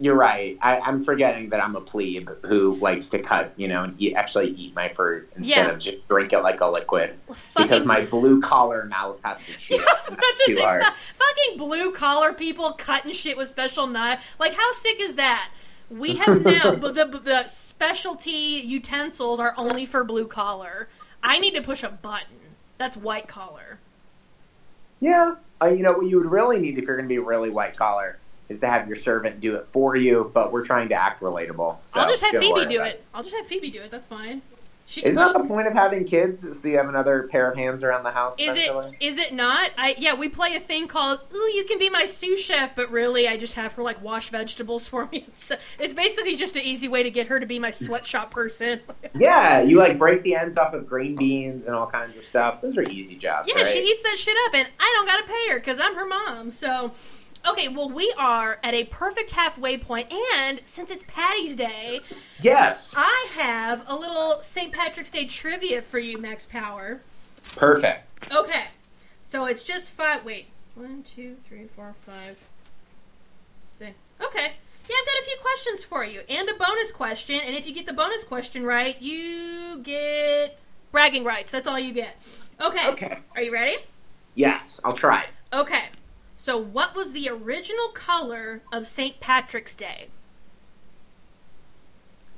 [0.00, 0.58] You're right.
[0.60, 4.14] I, I'm forgetting that I'm a plebe who likes to cut, you know, and eat,
[4.14, 5.72] actually eat my fruit instead Yeah.
[5.72, 7.14] of just drink it like a liquid.
[7.32, 9.76] Fucking, Because my blue collar mouth has to chew.
[9.76, 10.82] I was about too hard.
[11.14, 14.34] fucking blue collar people cutting shit with special knife.
[14.40, 15.50] Like, how sick is that?
[15.90, 18.30] We have now, but the, the specialty
[18.64, 20.88] utensils are only for blue collar.
[21.22, 22.38] I need to push a button.
[22.78, 23.78] That's white collar.
[25.04, 25.34] Yeah.
[25.60, 27.76] Uh, you know, what you would really need if you're going to be really white
[27.76, 31.20] collar is to have your servant do it for you, but we're trying to act
[31.20, 31.76] relatable.
[31.82, 33.04] So I'll just have Phoebe do it.
[33.12, 33.90] I'll just have Phoebe do it.
[33.90, 34.40] That's fine.
[34.86, 36.44] She Isn't that the point of having kids?
[36.44, 38.36] Is that you have another pair of hands around the house?
[38.38, 38.70] Is it?
[39.00, 39.70] Is it not?
[39.78, 40.12] I yeah.
[40.12, 43.38] We play a thing called "Ooh, you can be my sous chef," but really, I
[43.38, 45.24] just have her like wash vegetables for me.
[45.26, 48.80] It's, it's basically just an easy way to get her to be my sweatshop person.
[49.16, 52.60] Yeah, you like break the ends off of green beans and all kinds of stuff.
[52.60, 53.48] Those are easy jobs.
[53.48, 53.66] Yeah, right?
[53.66, 56.50] she eats that shit up, and I don't gotta pay her because I'm her mom.
[56.50, 56.92] So,
[57.48, 62.00] okay, well, we are at a perfect halfway point, and since it's Patty's Day,
[62.40, 64.72] Yes, I have a little St.
[64.72, 67.00] Patrick's Day trivia for you, Max Power.
[67.56, 68.10] perfect.
[68.34, 68.66] Okay,
[69.20, 70.24] so it's just five.
[70.24, 72.42] Wait, one, two, three, four, five,
[73.66, 73.92] six.
[74.20, 74.52] Okay.
[74.86, 77.40] Yeah, I've got a few questions for you and a bonus question.
[77.42, 80.58] And if you get the bonus question right, you get
[80.92, 81.50] bragging rights.
[81.50, 82.16] That's all you get.
[82.60, 82.90] Okay.
[82.90, 83.18] Okay.
[83.34, 83.76] Are you ready?
[84.34, 85.24] Yes, I'll try.
[85.54, 85.84] Okay.
[86.36, 89.20] So, what was the original color of St.
[89.20, 90.08] Patrick's Day?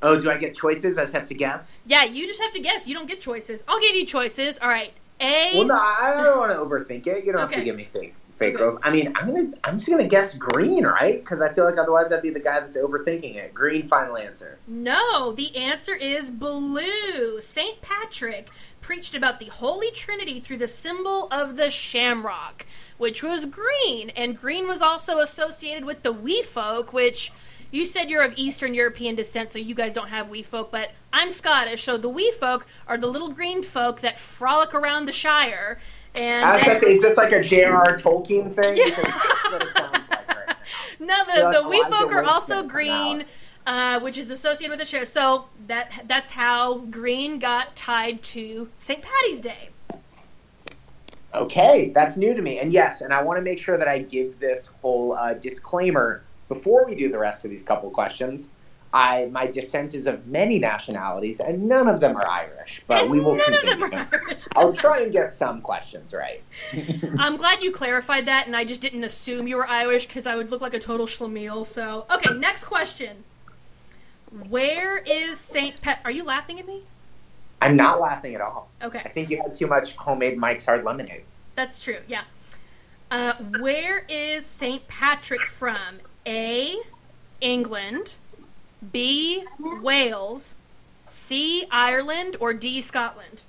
[0.03, 0.99] Oh, do I get choices?
[0.99, 1.79] I just have to guess.
[1.87, 2.87] Yeah, you just have to guess.
[2.87, 3.65] You don't get choices.
[3.67, 4.59] I'll give you choices.
[4.61, 4.93] All right.
[5.21, 5.53] A.
[5.55, 7.25] Well, no, I don't want to overthink it.
[7.25, 8.79] You don't have to give me think, fake girls.
[8.83, 11.21] I mean, I'm gonna, I'm just gonna guess green, right?
[11.21, 13.55] Because I feel like otherwise I'd be the guy that's overthinking it.
[13.55, 14.59] Green, final answer.
[14.67, 17.41] No, the answer is blue.
[17.41, 17.81] St.
[17.81, 18.49] Patrick
[18.81, 22.67] preached about the Holy Trinity through the symbol of the shamrock,
[22.99, 24.11] which was green.
[24.11, 27.33] And green was also associated with the wee folk, which
[27.71, 30.93] you said you're of Eastern European descent, so you guys don't have wee folk, but
[31.13, 35.13] I'm Scottish, so the wee folk are the little green folk that frolic around the
[35.13, 35.79] Shire.
[36.17, 37.97] And I was then- gonna say, is this like a J.R.R.
[37.97, 38.77] Tolkien thing?
[38.77, 38.85] Yeah.
[38.87, 40.55] Because that's what it sounds like right now.
[40.99, 43.25] No, You're the, like, the "Oh, wee folk are also green,
[43.67, 45.05] uh, which is associated with the show.
[45.05, 49.03] So that that's how green got tied to St.
[49.03, 49.69] Patty's Day.
[51.35, 52.59] Okay, that's new to me.
[52.61, 56.25] And yes, and I want to make sure that I give this whole uh, disclaimer
[56.49, 58.51] before we do the rest of these couple questions.
[58.93, 62.83] I my descent is of many nationalities, and none of them are Irish.
[62.87, 63.85] But we will none continue.
[63.85, 64.45] of them are Irish.
[64.57, 66.43] I'll try and get some questions right.
[67.19, 70.37] I'm glad you clarified that, and I just didn't assume you were Irish because I
[70.37, 71.67] would look like a total schlemiel.
[71.67, 73.25] So, okay, next question.
[74.49, 75.81] Where is St.
[75.81, 76.01] Pat?
[76.05, 76.83] Are you laughing at me?
[77.63, 78.69] I'm not laughing at all.
[78.83, 78.99] Okay.
[78.99, 81.23] I think you had too much homemade Mike's Hard Lemonade.
[81.55, 81.99] that's true.
[82.07, 82.25] Yeah.
[83.11, 84.87] Uh, where is St.
[84.89, 85.79] Patrick from?
[86.27, 86.77] A.
[87.41, 88.17] England.
[88.93, 89.45] B.
[89.83, 90.55] Wales.
[91.03, 91.65] C.
[91.71, 92.37] Ireland.
[92.41, 92.81] Or D.
[92.81, 93.43] Scotland.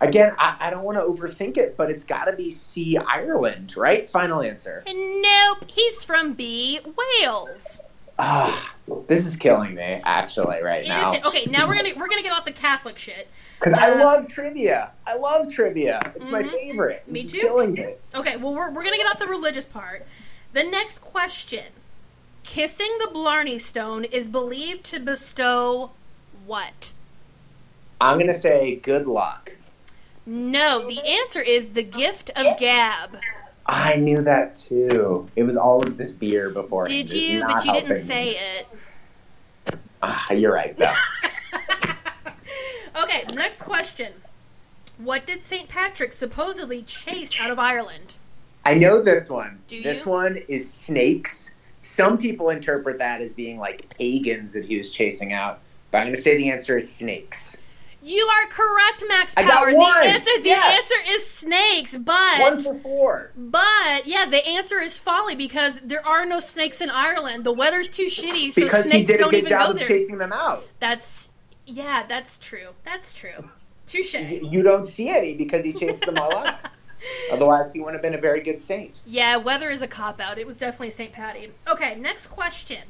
[0.00, 3.76] Again, I, I don't want to overthink it, but it's got to be C, Ireland,
[3.78, 4.08] right?
[4.10, 4.84] Final answer.
[4.86, 6.80] Nope, he's from B.
[7.22, 7.78] Wales.
[8.18, 8.74] Ah,
[9.08, 11.14] this is killing me, actually, right It now.
[11.14, 13.28] is- okay, now we're gonna we're gonna get off the Catholic shit.
[13.58, 14.90] Because I Uh, love trivia.
[15.06, 16.12] I love trivia.
[16.16, 16.50] It's my Mhm.
[16.50, 17.04] favorite.
[17.08, 17.40] Me It's too.
[17.40, 17.94] killing me.
[18.14, 20.06] Okay, well we're we're gonna get off the religious part.
[20.54, 21.64] The next question:
[22.46, 25.90] Kissing the Blarney Stone is believed to bestow
[26.46, 26.92] what?
[28.00, 29.52] I'm gonna say good luck.
[30.24, 33.16] No, the answer is the gift of gab.
[33.66, 35.28] I knew that too.
[35.36, 36.84] It was all of this beer before.
[36.84, 37.44] Did you?
[37.44, 39.78] But you didn't say it.
[40.02, 40.94] Ah, you're right though.
[42.98, 44.10] Okay, next question.
[44.96, 45.68] What did St.
[45.68, 48.16] Patrick supposedly chase out of Ireland?
[48.64, 49.60] I know this one.
[49.66, 50.12] Do this you?
[50.12, 51.54] one is snakes.
[51.86, 55.60] Some people interpret that as being like pagans that he was chasing out.
[55.92, 57.56] But I'm gonna say the answer is snakes.
[58.02, 59.74] You are correct, Max I got Power.
[59.74, 60.00] one!
[60.04, 60.78] The answer, the Yes!
[60.90, 63.30] answer is snakes, but One for four.
[63.36, 67.44] But yeah, the answer is folly because there are no snakes in Ireland.
[67.44, 69.86] The weather's too shitty, so Because he snakes did a don't even job go there.
[69.88, 70.64] chasing them out.
[70.80, 71.30] That's
[71.66, 72.68] yeah, that's true.
[72.84, 73.48] That's true.
[73.86, 74.14] Touche.
[74.14, 76.54] You don't see any because he chased them all out.
[77.32, 79.00] Otherwise, he wouldn't have been a very good saint.
[79.06, 80.38] Yeah, weather is a cop out.
[80.38, 81.12] It was definitely St.
[81.12, 81.52] Patty.
[81.70, 82.84] Okay, next question.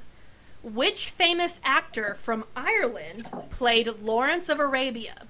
[0.62, 5.22] Which famous actor from Ireland played Lawrence of Arabia?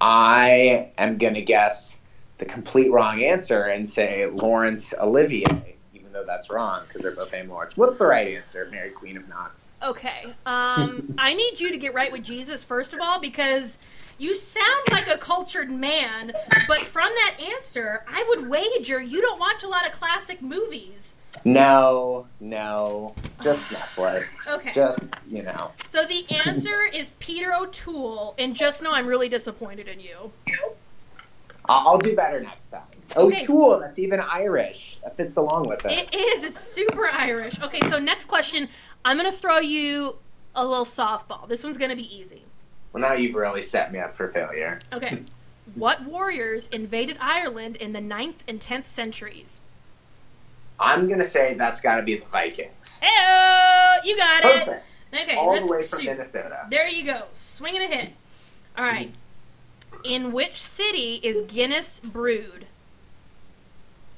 [0.00, 1.98] I am going to guess
[2.38, 7.32] the complete wrong answer and say Laurence Olivier, even though that's wrong because they're both
[7.32, 7.76] named Lawrence.
[7.76, 9.59] What's the right answer, Mary Queen of Knocks?
[9.82, 10.24] Okay.
[10.44, 13.78] Um, I need you to get right with Jesus first of all because
[14.18, 16.32] you sound like a cultured man,
[16.68, 21.16] but from that answer, I would wager you don't watch a lot of classic movies.
[21.44, 24.24] No, no, just Netflix.
[24.50, 24.72] Okay.
[24.74, 25.70] Just, you know.
[25.86, 30.32] So the answer is Peter O'Toole, and just know I'm really disappointed in you.
[31.66, 32.82] I'll, I'll do better next time.
[33.16, 33.42] Oh, okay.
[33.42, 34.98] O'Toole, that's even Irish.
[35.02, 35.92] That fits along with it.
[35.92, 36.44] It is.
[36.44, 37.60] It's super Irish.
[37.60, 38.68] Okay, so next question.
[39.04, 40.16] I'm going to throw you
[40.54, 41.48] a little softball.
[41.48, 42.42] This one's going to be easy.
[42.92, 44.80] Well, now you've really set me up for failure.
[44.92, 45.22] Okay.
[45.74, 49.60] what warriors invaded Ireland in the 9th and 10th centuries?
[50.78, 52.98] I'm going to say that's got to be the Vikings.
[53.00, 54.64] Hey, you got it.
[54.64, 54.86] Perfect.
[55.12, 56.06] Okay, All let's the way from shoot.
[56.06, 56.66] Minnesota.
[56.70, 57.22] There you go.
[57.32, 58.12] Swinging a hit.
[58.78, 59.10] All right.
[59.10, 60.04] Mm-hmm.
[60.04, 62.66] In which city is Guinness brewed?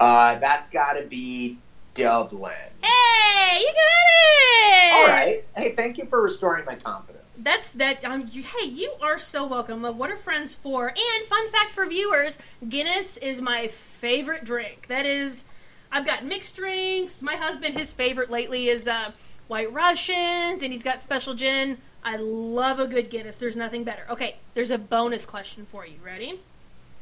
[0.03, 1.57] Uh, that's got to be
[1.95, 2.53] Dublin.
[2.83, 4.95] Hey, you got it.
[4.95, 5.45] All right.
[5.57, 7.23] Hey, thank you for restoring my confidence.
[7.37, 8.05] That's that.
[8.05, 9.85] Um, you, hey, you are so welcome.
[9.85, 10.88] What are friends for?
[10.88, 14.88] And fun fact for viewers: Guinness is my favorite drink.
[14.88, 15.45] That is,
[15.93, 17.23] I've got mixed drinks.
[17.23, 19.12] My husband, his favorite lately is uh,
[19.47, 21.79] White Russians, and he's got special gin.
[22.03, 23.37] I love a good Guinness.
[23.37, 24.05] There's nothing better.
[24.11, 25.95] Okay, there's a bonus question for you.
[26.05, 26.41] Ready?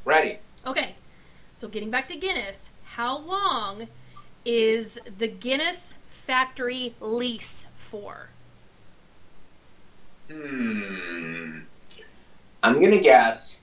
[0.05, 0.39] Ready.
[0.67, 0.97] Okay,
[1.61, 3.89] so getting back to Guinness, how long
[4.47, 8.31] is the Guinness factory lease for?
[10.33, 11.59] Hmm.
[12.63, 13.59] I'm going to guess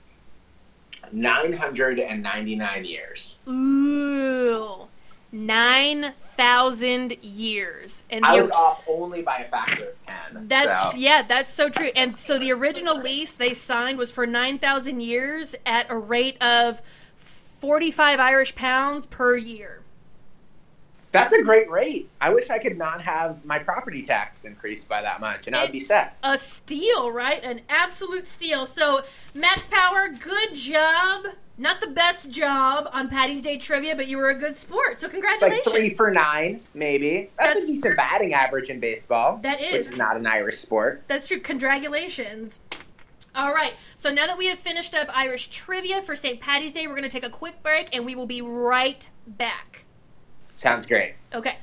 [1.10, 3.34] 999 years.
[3.48, 4.86] Ooh.
[5.32, 8.04] nine thousand years.
[8.10, 10.46] And I was off only by a factor of ten.
[10.46, 10.96] That's so.
[10.96, 11.90] yeah, that's so true.
[11.96, 16.40] And so the original lease they signed was for nine thousand years at a rate
[16.40, 16.80] of
[17.60, 19.82] forty-five Irish pounds per year.
[21.10, 22.10] That's a great rate.
[22.20, 25.62] I wish I could not have my property tax increased by that much, and I
[25.62, 26.16] would be set.
[26.22, 27.42] A steal, right?
[27.42, 28.66] An absolute steal.
[28.66, 29.00] So
[29.34, 31.24] Max Power, good job.
[31.56, 34.98] Not the best job on Patty's Day trivia, but you were a good sport.
[34.98, 35.66] So congratulations.
[35.66, 37.30] like three for nine, maybe.
[37.38, 39.38] That's, That's- a decent batting average in baseball.
[39.42, 39.72] That is.
[39.72, 41.02] which is not an Irish sport.
[41.08, 41.40] That's true.
[41.40, 42.60] Congratulations.
[43.38, 43.76] All right.
[43.94, 46.40] So now that we have finished up Irish trivia for St.
[46.40, 49.84] Patty's Day, we're going to take a quick break and we will be right back.
[50.56, 51.14] Sounds great.
[51.32, 51.56] Okay.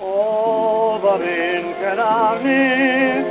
[0.00, 3.28] Over in Killarney,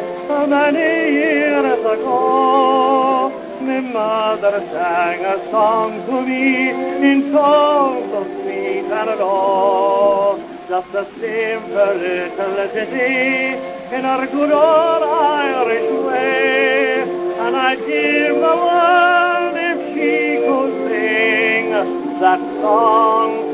[0.47, 6.69] many years ago, my mother sang a song to me
[7.09, 8.44] in tones
[8.85, 10.39] sweet and low.
[10.67, 17.01] Just a simple little ditty in our good old Irish way,
[17.39, 21.69] and I'd give the world if she could sing
[22.19, 23.44] that song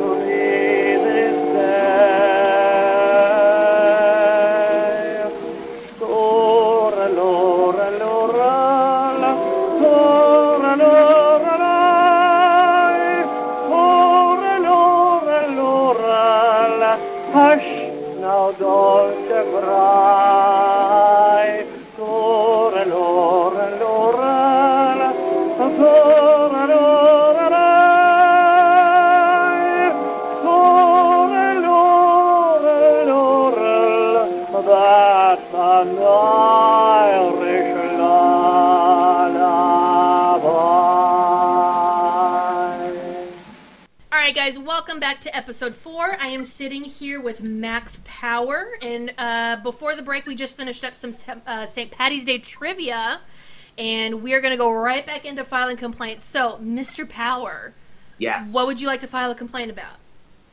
[35.32, 38.52] That's an Irish lullaby.
[44.12, 46.18] All right, guys, welcome back to episode four.
[46.20, 50.84] I am sitting here with Max Power, and uh, before the break, we just finished
[50.84, 51.14] up some
[51.48, 51.92] uh, St.
[51.92, 53.22] Patty's Day trivia,
[53.78, 56.26] and we are going to go right back into filing complaints.
[56.26, 57.10] So, Mr.
[57.10, 57.74] Power,
[58.18, 58.54] Yes.
[58.54, 59.96] what would you like to file a complaint about?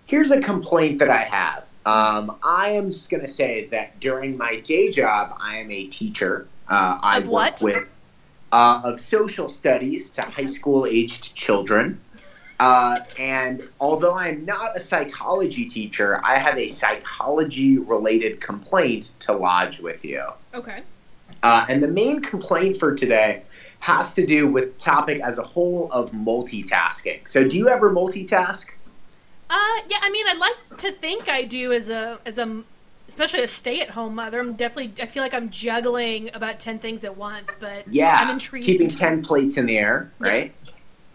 [0.06, 1.68] Here's a complaint that I have.
[1.88, 5.86] Um, I am just going to say that during my day job, I am a
[5.86, 6.46] teacher.
[6.68, 7.62] Uh, I Of work what?
[7.62, 7.88] with
[8.52, 11.98] uh, of social studies to high school aged children.
[12.60, 19.32] Uh, and although I'm not a psychology teacher, I have a psychology related complaint to
[19.32, 20.24] lodge with you.
[20.52, 20.82] Okay.
[21.42, 23.44] Uh, and the main complaint for today
[23.80, 27.26] has to do with topic as a whole of multitasking.
[27.26, 28.66] So, do you ever multitask?
[29.50, 29.56] Uh,
[29.88, 32.62] yeah, I mean, I'd like to think I do as a as a
[33.08, 34.38] especially a stay-at-home mother.
[34.40, 38.28] I'm definitely I feel like I'm juggling about ten things at once, but Yeah, I'm
[38.30, 38.66] intrigued.
[38.66, 40.28] keeping 10 plates in the air, Yeah.
[40.28, 40.52] right?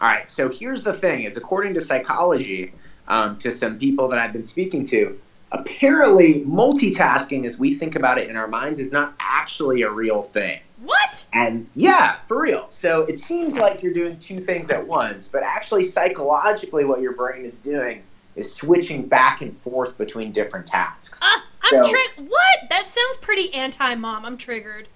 [0.00, 2.72] All right, so here's the thing is according to psychology,
[3.06, 5.16] um, to some people that I've been speaking to,
[5.52, 10.22] apparently multitasking as we think about it in our minds is not actually a real
[10.22, 10.58] thing.
[10.82, 11.24] What?
[11.32, 12.66] And yeah, for real.
[12.70, 17.12] So it seems like you're doing two things at once, but actually psychologically what your
[17.12, 18.02] brain is doing
[18.36, 21.20] is switching back and forth between different tasks.
[21.22, 21.26] Uh,
[21.64, 22.68] I'm So- tri- What?
[22.70, 24.24] That sounds pretty anti-mom.
[24.26, 24.88] I'm triggered.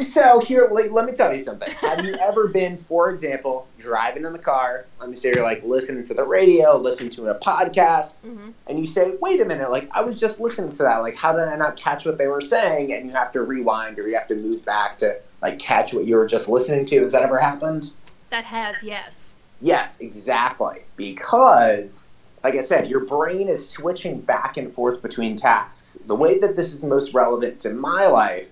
[0.00, 1.70] So here, let, let me tell you something.
[1.82, 4.86] Have you ever been, for example, driving in the car?
[5.00, 8.78] Let me say you're like listening to the radio, listening to a podcast, hmm and
[8.78, 9.70] you say, "Wait a minute!
[9.70, 10.98] Like I was just listening to that.
[10.98, 13.98] Like how did I not catch what they were saying?" And you have to rewind
[13.98, 17.00] or you have to move back to like catch what you were just listening to.
[17.02, 17.92] Has that ever happened?
[18.30, 19.34] That has yes.
[19.60, 20.80] Yes, exactly.
[20.96, 22.05] Because,
[22.46, 25.98] like I said, your brain is switching back and forth between tasks.
[26.06, 28.46] The way that this is most relevant to my life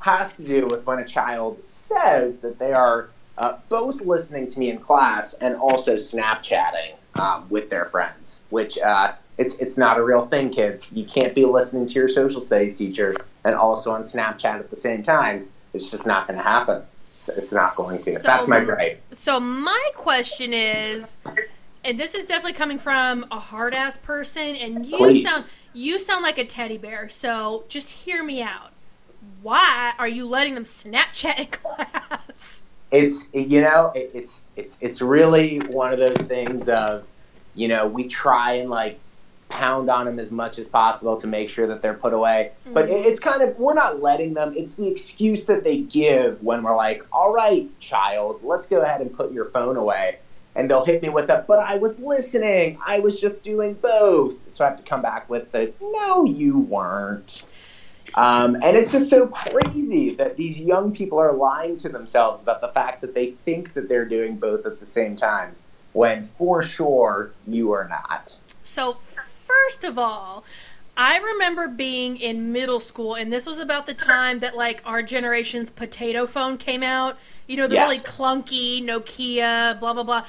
[0.00, 3.08] has to do with when a child says that they are
[3.38, 8.76] uh, both listening to me in class and also Snapchatting um, with their friends, which
[8.76, 10.92] uh, it's it's not a real thing, kids.
[10.92, 14.76] You can't be listening to your social studies teacher and also on Snapchat at the
[14.76, 15.48] same time.
[15.72, 16.82] It's just not going to happen.
[16.96, 18.12] It's, not going to.
[18.12, 19.02] So- That's my gripe.
[19.12, 21.16] So my question is,
[21.84, 25.24] and this is definitely coming from a hard ass person, and you Please.
[25.24, 27.08] sound you sound like a teddy bear.
[27.08, 28.72] So just hear me out.
[29.42, 32.62] Why are you letting them Snapchat in class?
[32.90, 37.04] it's you know it, it's it's it's really one of those things of
[37.54, 38.98] you know we try and like
[39.50, 42.86] pound on them as much as possible to make sure that they're put away but
[42.86, 42.92] Mhm.
[42.92, 46.62] it, it's kind of we're not letting them it's the excuse that they give when
[46.62, 50.18] we're like all right child let's go ahead and put your phone away
[50.54, 54.34] and they'll hit me with a but i was listening i was just doing both
[54.48, 57.44] so i have to come back with the no you weren't
[58.14, 62.60] Um, and it's just so crazy that these young people are lying to themselves about
[62.60, 65.54] the fact that they think that they're doing both at the same time,
[65.92, 68.36] when for sure you are not.
[68.62, 70.42] So, first of all,
[70.96, 75.02] I remember being in middle school, and this was about the time that like our
[75.02, 77.18] generation's potato phone came out.
[77.48, 77.88] You know, the Yes.
[77.88, 80.24] really clunky Nokia, blah blah blah.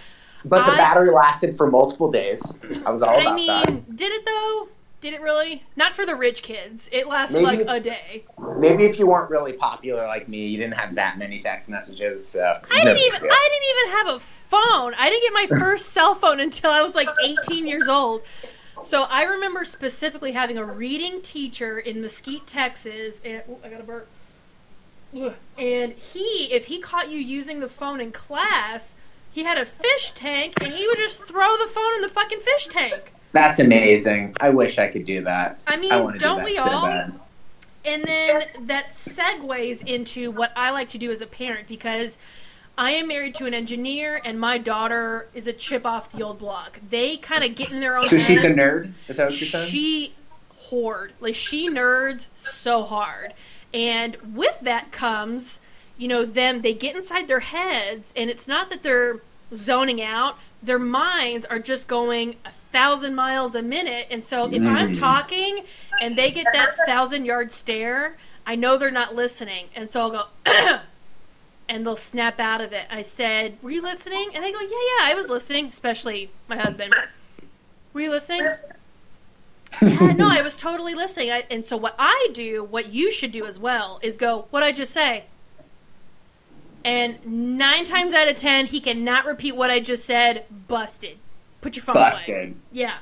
[0.45, 2.57] But the battery lasted for multiple days.
[2.86, 3.95] I was all I about mean, that.
[3.95, 4.70] did it though?
[5.01, 5.63] Did it really?
[5.78, 6.89] Not for the rich kids.
[6.91, 8.26] It lasted Maybe- like a day.
[8.57, 12.26] Maybe if you weren't really popular like me, you didn't have that many text messages.
[12.28, 13.22] So I didn't even.
[13.22, 13.30] deal.
[13.32, 14.93] I didn't even have a phone.
[14.97, 18.22] I didn't get my first cell phone until I was like 18 years old.
[18.82, 23.82] So I remember specifically having a reading teacher in Mesquite, Texas, and ooh, I got
[23.82, 24.07] a burp.
[25.14, 28.95] And he, if he caught you using the phone in class,
[29.32, 32.39] he had a fish tank, and he would just throw the phone in the fucking
[32.39, 33.14] fish tank.
[33.32, 34.36] That's amazing.
[34.39, 35.62] I wish I could do that.
[35.68, 36.88] I mean, I want to don't do that we so all?
[36.88, 37.20] bad.
[37.86, 42.18] And then that segues into what I like to do as a parent because
[42.78, 46.39] I am married to an engineer and my daughter is a chip off the old
[46.39, 46.80] block.
[46.89, 48.91] They kind of get in their own So she's a nerd.
[49.07, 49.70] Is that what you're saying?
[49.70, 50.14] She
[50.55, 51.14] hoard.
[51.20, 53.34] Like she nerds so hard.
[53.74, 55.59] And with that comes,
[55.97, 59.22] you know, them they get inside their heads and it's not that they're
[59.53, 60.38] zoning out.
[60.61, 64.07] Their minds are just going a thousand miles a minute.
[64.11, 64.99] And so if I'm Mm.
[64.99, 65.63] talking
[66.01, 69.67] and they get that thousand yard stare, I know they're not listening.
[69.76, 70.24] And so I'll go
[71.70, 72.88] and they'll snap out of it.
[72.89, 74.32] I said, Were you listening?
[74.34, 76.93] And they go, Yeah, yeah, I was listening, especially my husband.
[77.93, 78.55] Were you listening?
[79.82, 81.32] Yeah, no, I was totally listening.
[81.32, 84.63] I, and so what I do, what you should do as well, is go, what
[84.63, 85.26] I just say?
[86.84, 90.45] And nine times out of ten, he cannot repeat what I just said.
[90.67, 91.17] Busted.
[91.61, 92.11] Put your phone away.
[92.11, 92.55] Busted.
[92.72, 92.97] Yeah.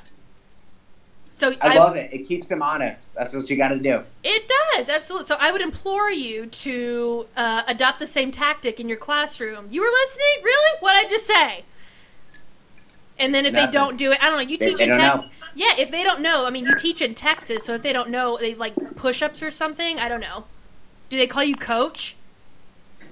[1.30, 2.12] So I love it.
[2.12, 3.14] It keeps him honest.
[3.14, 4.02] That's what you got to do.
[4.24, 5.26] It does, absolutely.
[5.26, 9.68] So I would implore you to uh, adopt the same tactic in your classroom.
[9.70, 10.42] You were listening?
[10.42, 10.78] Really?
[10.80, 11.64] What I just say?
[13.18, 13.66] And then if Nothing.
[13.66, 14.48] they don't do it, I don't know.
[14.48, 15.30] You They- teach they in Texas.
[15.54, 18.10] Yeah, if they don't know, I mean, you teach in Texas, so if they don't
[18.10, 19.98] know, they like push-ups or something.
[19.98, 20.44] I don't know.
[21.10, 22.14] Do they call you coach?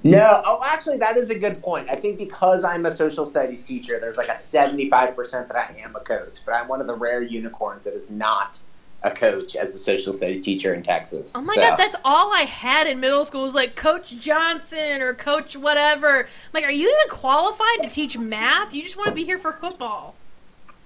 [0.04, 1.88] No, oh, actually, that is a good point.
[1.90, 5.96] I think because I'm a social studies teacher, there's like a 75% that I am
[5.96, 8.58] a coach, but I'm one of the rare unicorns that is not
[9.06, 11.32] a coach as a social studies teacher in Texas.
[11.34, 15.00] Oh my So- god, that's all I had in middle school was like Coach Johnson
[15.00, 16.20] or Coach whatever.
[16.24, 18.74] I'm like, are you even qualified to teach math?
[18.74, 20.14] You just want to be here for football.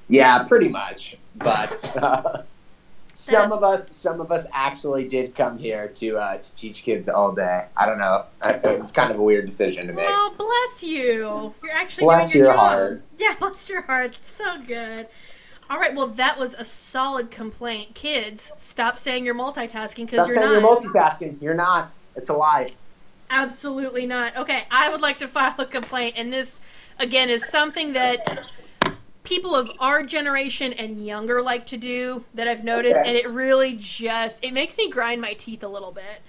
[0.09, 1.16] Yeah, pretty much.
[1.37, 2.43] But uh,
[3.14, 7.09] some of us, some of us actually did come here to uh, to teach kids
[7.09, 7.66] all day.
[7.77, 8.25] I don't know.
[8.45, 10.07] It was kind of a weird decision to make.
[10.09, 11.55] Oh, bless you.
[11.62, 12.68] You're actually Bless doing your, your job.
[12.71, 13.03] heart.
[13.18, 14.16] Yeah, bless your heart.
[14.16, 15.07] It's so good.
[15.71, 17.95] All right, well, that was a solid complaint.
[17.95, 20.51] Kids, stop saying you're multitasking because you're not.
[20.51, 21.41] you're multitasking.
[21.41, 21.93] You're not.
[22.16, 22.73] It's a lie.
[23.31, 24.37] Absolutely not.
[24.37, 26.61] Okay, I would like to file a complaint, and this,
[26.99, 28.49] again, is something that
[29.23, 33.09] people of our generation and younger like to do that I've noticed, Okay.
[33.09, 36.21] and it really just it makes me grind my teeth a little bit.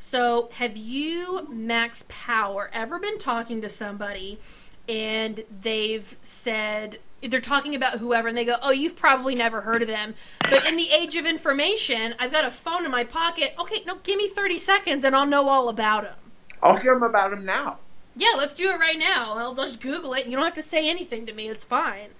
[0.00, 4.40] So, have you, Max Power, ever been talking to somebody
[4.88, 9.82] and they've said they're talking about whoever and they go, "Oh, you've probably never heard
[9.82, 13.54] of them." But in the age of information, I've got a phone in my pocket.
[13.58, 16.14] Okay, no, give me 30 seconds and I'll know all about them.
[16.62, 17.78] I'll hear them about them now.
[18.16, 19.36] Yeah, let's do it right now.
[19.36, 20.26] I'll just Google it.
[20.26, 21.48] You don't have to say anything to me.
[21.48, 22.10] It's fine.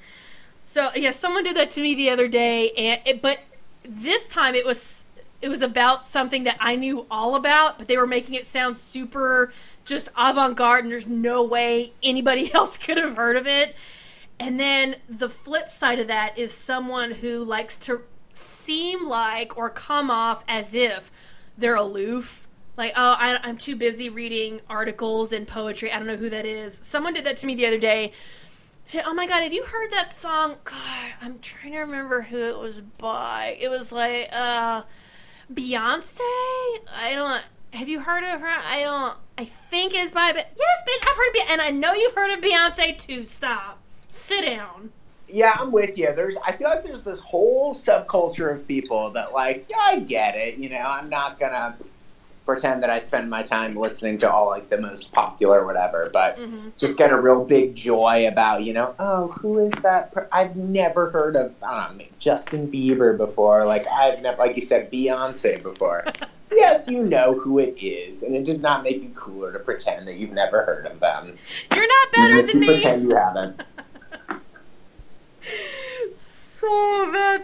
[0.63, 3.41] So yeah, someone did that to me the other day, and it, but
[3.83, 5.07] this time it was
[5.41, 8.77] it was about something that I knew all about, but they were making it sound
[8.77, 9.53] super
[9.85, 13.75] just avant garde, and there's no way anybody else could have heard of it.
[14.41, 19.69] And then the flip side of that is someone who likes to seem like or
[19.69, 21.11] come off as if
[21.57, 22.47] they're aloof.
[22.77, 25.93] Like, oh, I, I'm too busy reading articles and poetry.
[25.93, 26.79] I don't know who that is.
[26.83, 28.13] Someone did that to me the other day.
[29.05, 30.57] Oh my god, have you heard that song?
[30.65, 33.59] God, I'm trying to remember who it was by.
[33.61, 34.83] It was like, uh,
[35.53, 36.21] Beyonce?
[36.21, 37.43] I don't.
[37.75, 38.47] Have you heard of her?
[38.47, 39.17] I don't.
[39.37, 40.33] I think it's by.
[40.35, 43.25] Yes, but I've heard of Beyonce, and I know you've heard of Beyonce too.
[43.25, 43.78] Stop.
[44.09, 44.91] Sit down.
[45.31, 46.13] Yeah, I'm with you.
[46.15, 50.37] There's, I feel like there's this whole subculture of people that like, yeah, I get
[50.37, 50.57] it.
[50.57, 51.77] You know, I'm not gonna
[52.47, 56.39] pretend that I spend my time listening to all like the most popular whatever, but
[56.39, 56.73] Mhm.
[56.79, 60.13] just get a real big joy about, you know, oh, who is that?
[60.13, 63.67] Per- I've never heard of, I don't know, Justin Bieber before.
[63.67, 66.07] Like I've never, like you said, Beyonce before.
[66.51, 70.09] yes, you know who it is, and it does not make you cooler to pretend
[70.09, 71.37] that you've never heard of them.
[71.75, 72.67] You're not better if than you me.
[72.67, 73.61] pretend you haven't.
[76.13, 76.99] So.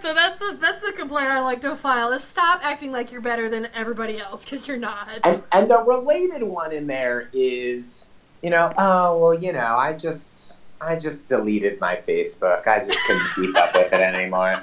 [0.05, 3.20] So that's the that's the complaint I like to file is stop acting like you're
[3.20, 5.09] better than everybody else because you're not.
[5.22, 8.09] And, and the related one in there is,
[8.42, 12.66] you know, oh well, you know, I just I just deleted my Facebook.
[12.66, 14.62] I just couldn't keep up with it anymore.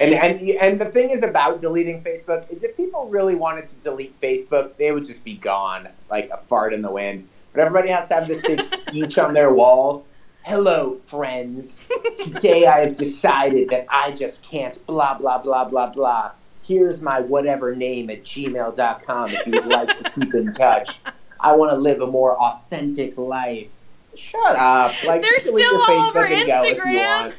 [0.00, 3.74] And and and the thing is about deleting Facebook is if people really wanted to
[3.76, 7.28] delete Facebook, they would just be gone like a fart in the wind.
[7.52, 10.06] But everybody has to have this big speech on their wall.
[10.42, 11.86] Hello, friends.
[12.24, 16.32] Today I have decided that I just can't blah blah blah blah blah.
[16.62, 20.98] Here's my whatever name at gmail.com if you would like to keep in touch.
[21.38, 23.68] I want to live a more authentic life.
[24.14, 24.92] Shut up.
[25.04, 27.34] Like They're still all over Facebook and go if you Instagram.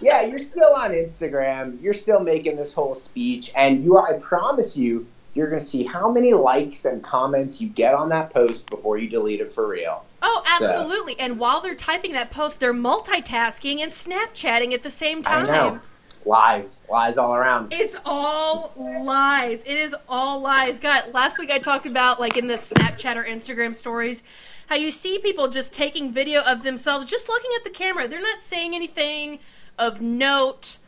[0.00, 1.80] yeah, you're still on Instagram.
[1.82, 4.14] You're still making this whole speech, and you are.
[4.14, 8.08] I promise you, you're going to see how many likes and comments you get on
[8.08, 10.04] that post before you delete it for real.
[10.22, 11.18] Oh, absolutely.
[11.18, 15.80] And while they're typing that post, they're multitasking and Snapchatting at the same time.
[16.24, 17.72] Lies, lies all around.
[17.72, 19.64] It's all lies.
[19.64, 20.78] It is all lies.
[20.78, 24.22] God, last week I talked about like in the Snapchat or Instagram stories
[24.68, 28.06] how you see people just taking video of themselves just looking at the camera.
[28.06, 29.40] They're not saying anything
[29.78, 30.78] of note,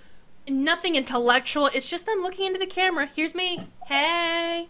[0.49, 1.69] nothing intellectual.
[1.75, 3.11] It's just them looking into the camera.
[3.15, 3.59] Here's me.
[3.87, 4.69] Hey.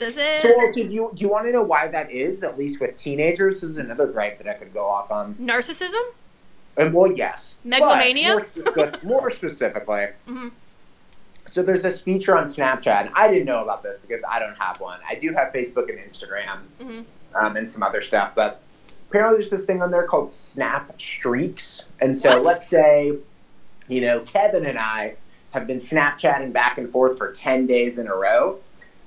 [0.00, 0.40] That's it.
[0.42, 2.42] So, do you do you want to know why that is?
[2.42, 5.34] At least with teenagers, this is another gripe that I could go off on.
[5.34, 6.00] Narcissism?
[6.76, 8.40] And well, yes, Megalomania?
[8.74, 10.50] But More, more specifically, Mhm.
[11.50, 13.00] so there's this feature on Snapchat.
[13.02, 14.98] And I didn't know about this because I don't have one.
[15.08, 17.04] I do have Facebook and Instagram Mhm.
[17.34, 18.60] um, and some other stuff, but
[19.10, 21.84] apparently there's this thing on there called Snap Streaks.
[22.00, 22.44] And so What?
[22.44, 23.12] let's say,
[23.88, 25.16] you know, Kevin and I
[25.50, 28.58] have been Snapchatting back and forth for 10 days in a row.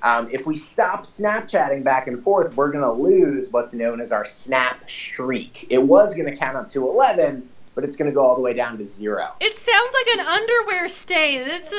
[0.04, 4.12] Um, if we stop Snapchatting back and forth, we're going to lose what's known as
[4.12, 5.66] our Snap Streak.
[5.70, 8.42] It was going to count up to 11, but it's going to go all the
[8.42, 9.32] way down to zero.
[9.40, 11.44] It sounds like an underwear stain.
[11.46, 11.74] It's,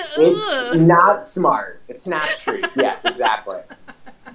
[0.73, 1.83] It's not smart.
[1.91, 2.65] A snap streak.
[2.77, 3.59] yes, exactly.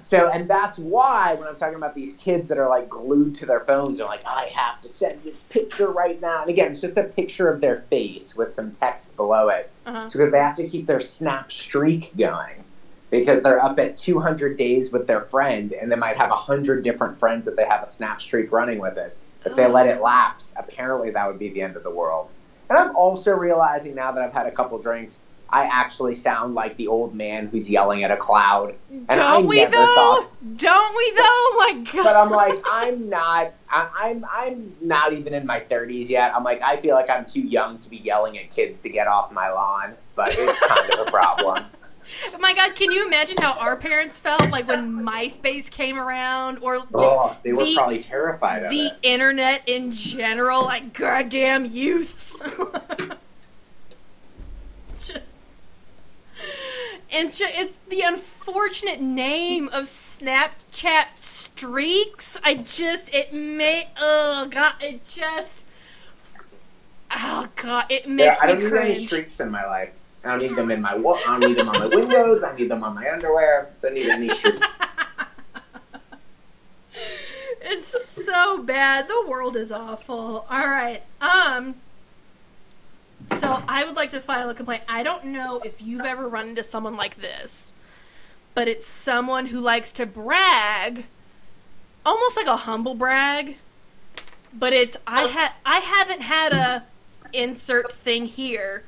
[0.02, 3.46] So, and that's why when I'm talking about these kids that are like glued to
[3.46, 6.42] their phones, they're like, I have to send this picture right now.
[6.42, 9.68] And again, it's just a picture of their face with some text below it.
[9.84, 10.04] Uh-huh.
[10.04, 12.64] It's because they have to keep their snap streak going
[13.10, 17.18] because they're up at 200 days with their friend and they might have 100 different
[17.18, 19.16] friends that they have a snap streak running with it.
[19.44, 19.70] If they oh.
[19.70, 22.28] let it lapse, apparently that would be the end of the world.
[22.68, 25.18] And I'm also realizing now that I've had a couple drinks,
[25.52, 28.74] I actually sound like the old man who's yelling at a cloud.
[28.88, 29.70] And Don't we though?
[29.70, 31.22] thought- Don't we though?
[31.22, 32.04] Oh my god.
[32.04, 33.52] but I'm like, I'm not.
[33.68, 34.24] I, I'm.
[34.30, 36.32] I'm not even in my 30s yet.
[36.34, 39.08] I'm like, I feel like I'm too young to be yelling at kids to get
[39.08, 39.94] off my lawn.
[40.14, 41.64] But it's kind of a problem.
[42.32, 46.58] Oh my god, can you imagine how our parents felt like when MySpace came around
[46.58, 48.98] or oh, just oh, they were the, probably terrified of the it.
[49.02, 52.42] internet in general, like goddamn youths.
[54.94, 55.34] just
[57.12, 62.38] and ju- it's the unfortunate name of Snapchat streaks.
[62.44, 65.66] I just it may oh god it just
[67.10, 69.99] oh god it Yeah, makes I don't me need any streaks in my life.
[70.24, 70.94] I don't need them in my.
[70.96, 72.42] wa- I need them on my windows.
[72.42, 73.70] I need them on my underwear.
[73.82, 74.60] I don't need any streaks.
[77.62, 79.06] It's so bad.
[79.06, 80.46] The world is awful.
[80.50, 81.02] All right.
[81.20, 81.76] Um
[83.26, 84.82] so I would like to file a complaint.
[84.88, 87.72] I don't know if you've ever run into someone like this,
[88.54, 91.04] but it's someone who likes to brag,
[92.04, 93.56] almost like a humble brag.
[94.52, 96.84] But it's I had I haven't had a
[97.32, 98.84] insert thing here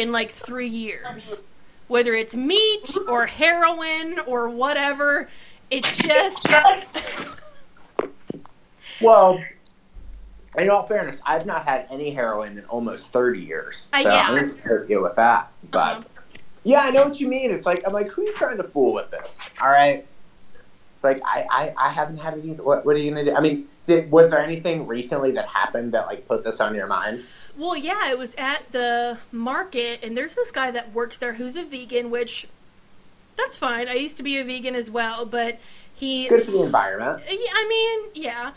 [0.00, 1.42] in like 3 years.
[1.88, 5.28] Whether it's meat or heroin or whatever,
[5.70, 6.46] it just
[9.00, 9.40] Well,
[10.58, 13.88] in all fairness, I've not had any heroin in almost 30 years.
[13.92, 14.24] Uh, So yeah.
[14.28, 15.50] I'm going to hurt you with that.
[15.70, 16.02] But Uh-huh.
[16.64, 17.50] yeah, I know what you mean.
[17.50, 19.40] It's like, I'm like, who are you trying to fool with this?
[19.60, 20.06] All right.
[20.94, 22.62] It's like, I, I, I haven't had it either.
[22.62, 23.36] What, what are you going to do?
[23.36, 26.86] I mean, did, was there anything recently that happened that like put this on your
[26.86, 27.24] mind?
[27.60, 31.56] Well, yeah, it was at the market, and there's this guy that works there who's
[31.56, 32.48] a vegan, which
[33.36, 33.86] that's fine.
[33.86, 35.60] I used to be a vegan as well, but
[35.92, 36.26] he.
[36.26, 37.20] Good for the environment.
[37.20, 38.52] Uh, yeah, I mean, yeah.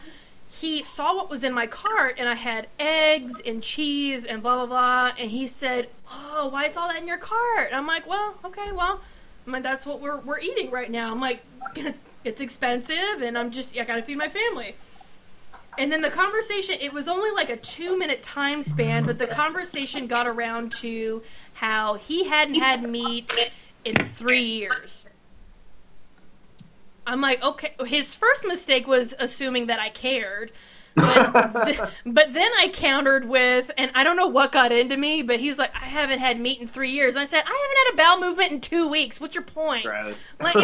[0.50, 4.66] He saw what was in my cart, and I had eggs and cheese and blah
[4.66, 7.88] blah blah, and he said, "Oh, why is all that in your cart?" And I'm
[7.88, 9.02] like, "Well, okay, well,
[9.46, 11.44] I mean, that's what we're we're eating right now." I'm like,
[12.24, 14.76] "It's expensive, and I'm just I gotta feed my family."
[15.78, 19.28] And then the conversation, it was only like a two minute time span, but the
[19.28, 23.32] conversation got around to how he hadn't had meat
[23.84, 25.14] in three years.
[27.06, 27.74] I'm like, okay.
[27.86, 30.52] His first mistake was assuming that I cared.
[30.96, 35.24] But, th- but then I countered with, and I don't know what got into me,
[35.24, 37.16] but he's like, I haven't had meat in three years.
[37.16, 39.20] And I said, I haven't had a bowel movement in two weeks.
[39.20, 39.86] What's your point?
[40.40, 40.56] Like,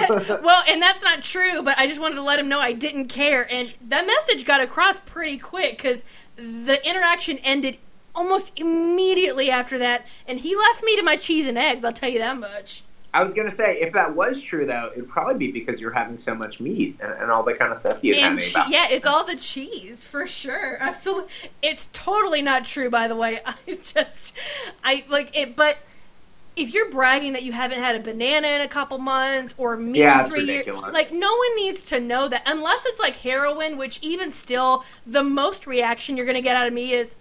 [0.43, 3.07] well, and that's not true, but I just wanted to let him know I didn't
[3.07, 3.51] care.
[3.51, 6.05] And that message got across pretty quick because
[6.35, 7.77] the interaction ended
[8.15, 12.09] almost immediately after that, and he left me to my cheese and eggs, I'll tell
[12.09, 12.83] you that much.
[13.13, 16.17] I was gonna say, if that was true, though, it'd probably be because you're having
[16.17, 19.07] so much meat and, and all the kind of stuff you had che- yeah, it's
[19.07, 20.77] all the cheese for sure.
[20.79, 21.31] Absolutely,
[21.63, 22.89] it's totally not true.
[22.89, 24.37] By the way, I just,
[24.83, 25.55] I like it.
[25.55, 25.79] But
[26.55, 29.99] if you're bragging that you haven't had a banana in a couple months or meat
[29.99, 33.97] Yeah, three years, like no one needs to know that unless it's like heroin, which
[34.03, 37.17] even still, the most reaction you're gonna get out of me is,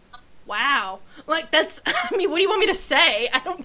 [0.46, 1.80] "Wow!" Like that's.
[1.86, 3.28] I mean, what do you want me to say?
[3.32, 3.64] I don't.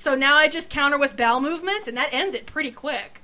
[0.00, 3.20] So now I just counter with bowel movements, and that ends it pretty quick.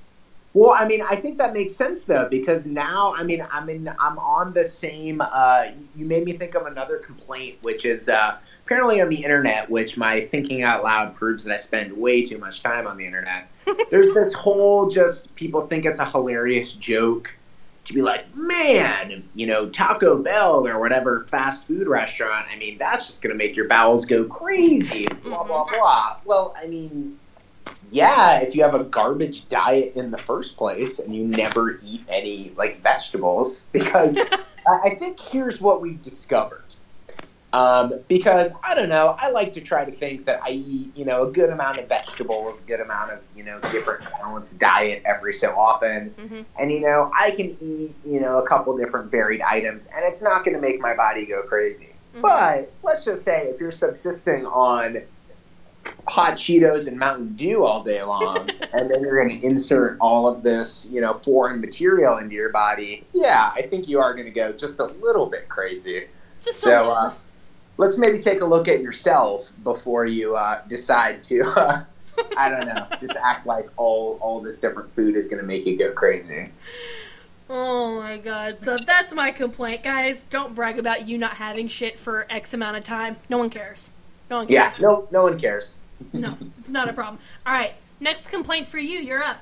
[0.52, 3.88] Well, I mean, I think that makes sense though, because now, I mean, I'm in,
[3.98, 5.22] I'm on the same.
[5.22, 9.70] Uh, you made me think of another complaint, which is uh, apparently on the internet,
[9.70, 13.06] which my thinking out loud proves that I spend way too much time on the
[13.06, 13.48] internet.
[13.90, 17.32] There's this whole just people think it's a hilarious joke
[17.86, 22.46] to be like, man, you know, Taco Bell or whatever fast food restaurant.
[22.52, 25.04] I mean, that's just going to make your bowels go crazy.
[25.22, 25.76] Blah blah mm-hmm.
[25.76, 26.16] blah.
[26.24, 27.18] Well, I mean,
[27.90, 32.02] yeah, if you have a garbage diet in the first place and you never eat
[32.08, 34.18] any like vegetables, because
[34.68, 36.64] I I think here's what we've discovered.
[37.56, 41.06] Um, because I don't know, I like to try to think that I eat, you
[41.06, 45.00] know, a good amount of vegetables, a good amount of, you know, different balanced diet
[45.06, 46.14] every so often.
[46.18, 46.44] Mhm.
[46.60, 50.20] And, you know, I can eat, you know, a couple different varied items and it's
[50.20, 51.94] not going to make my body go crazy.
[52.14, 52.20] Mhm.
[52.20, 55.00] But let's just say if you're subsisting on
[56.06, 60.28] hot Cheetos and Mountain Dew all day long, and then you're going to insert all
[60.28, 64.26] of this, you know, foreign material into your body, yeah, I think you are going
[64.26, 66.08] to go just a little bit crazy.
[66.42, 66.92] Just a little.
[66.92, 67.12] uh,
[67.76, 71.84] let's maybe take a look at yourself before you uh, decide to, uh,
[72.36, 75.66] I don't know, just act like all all this different food is going to make
[75.66, 76.50] you go crazy.
[77.48, 78.58] Oh my god.
[78.64, 80.24] So that's my complaint, guys.
[80.24, 83.16] Don't brag about you not having shit for X amount of time.
[83.28, 83.92] No one cares.
[84.30, 84.80] No one cares.
[84.80, 85.76] Yeah, no, no one cares.
[86.12, 87.20] no, it's not a problem.
[87.46, 87.74] All right.
[88.00, 88.98] Next complaint for you.
[88.98, 89.38] You're up.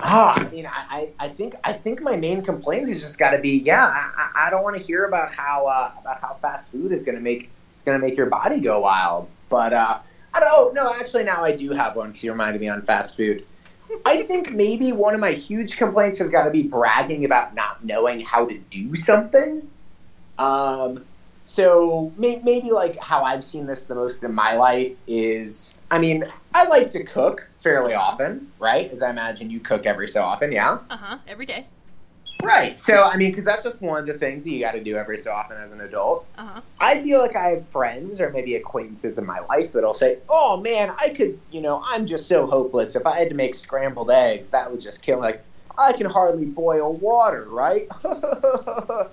[0.00, 3.38] Ah, I mean, I, I, think I think my main complaint has just got to
[3.38, 6.92] be, yeah, I, I- don't want to hear about how uh, about how fast food
[6.92, 9.28] is going to make it's going to make your body go wild.
[9.48, 9.98] But uh,
[10.34, 10.50] I don't.
[10.52, 13.44] Oh no, actually, now I do have one because you reminded me on fast food.
[14.04, 17.84] I think maybe one of my huge complaints has got to be bragging about not
[17.84, 19.68] knowing how to do something.
[20.38, 21.04] Um,
[21.44, 25.98] so may, maybe like how I've seen this the most in my life is, I
[25.98, 28.90] mean, I like to cook fairly often, right?
[28.92, 30.78] As I imagine you cook every so often, yeah.
[30.88, 31.18] Uh huh.
[31.26, 31.66] Every day.
[32.42, 32.78] Right.
[32.78, 34.96] So I mean, because that's just one of the things that you got to do
[34.96, 36.26] every so often as an adult.
[36.38, 36.60] Uh huh.
[36.80, 40.58] I feel like I have friends or maybe acquaintances in my life that'll say, "Oh
[40.58, 42.94] man, I could, you know, I'm just so hopeless.
[42.94, 45.18] If I had to make scrambled eggs, that would just kill.
[45.18, 45.44] Like,
[45.76, 47.88] I can hardly boil water, right?"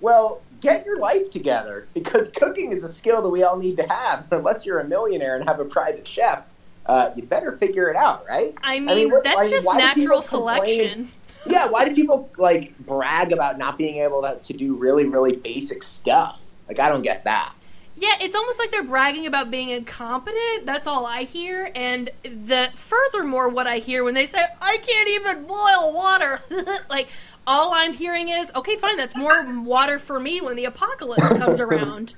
[0.00, 3.86] well, get your life together because cooking is a skill that we all need to
[3.88, 4.26] have.
[4.32, 6.42] Unless you're a millionaire and have a private chef,
[6.86, 8.54] uh, you better figure it out, right?
[8.62, 11.08] I mean, what- that's why- just why natural selection.
[11.46, 15.36] yeah, why do people like brag about not being able to, to do really, really
[15.36, 16.38] basic stuff?
[16.68, 17.52] Like, I don't get that.
[17.94, 20.64] Yeah, it's almost like they're bragging about being incompetent.
[20.64, 21.70] That's all I hear.
[21.74, 26.40] And the furthermore, what I hear when they say I can't even boil water,
[26.90, 27.08] like
[27.46, 31.60] all I'm hearing is, okay, fine, that's more water for me when the apocalypse comes
[31.66, 32.14] around.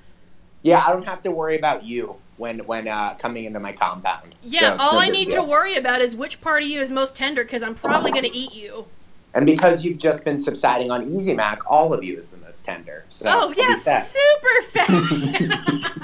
[0.62, 4.34] Yeah, I don't have to worry about you when when uh, coming into my compound.
[4.42, 5.44] Yeah, So, all I need deal.
[5.44, 8.24] to worry about is which part of you is most tender because I'm probably going
[8.24, 8.86] to eat you.
[9.34, 12.64] And because you've just been subsiding on Easy Mac, all of you is the most
[12.64, 13.04] tender.
[13.10, 14.02] So oh, set.
[14.04, 16.02] super fat.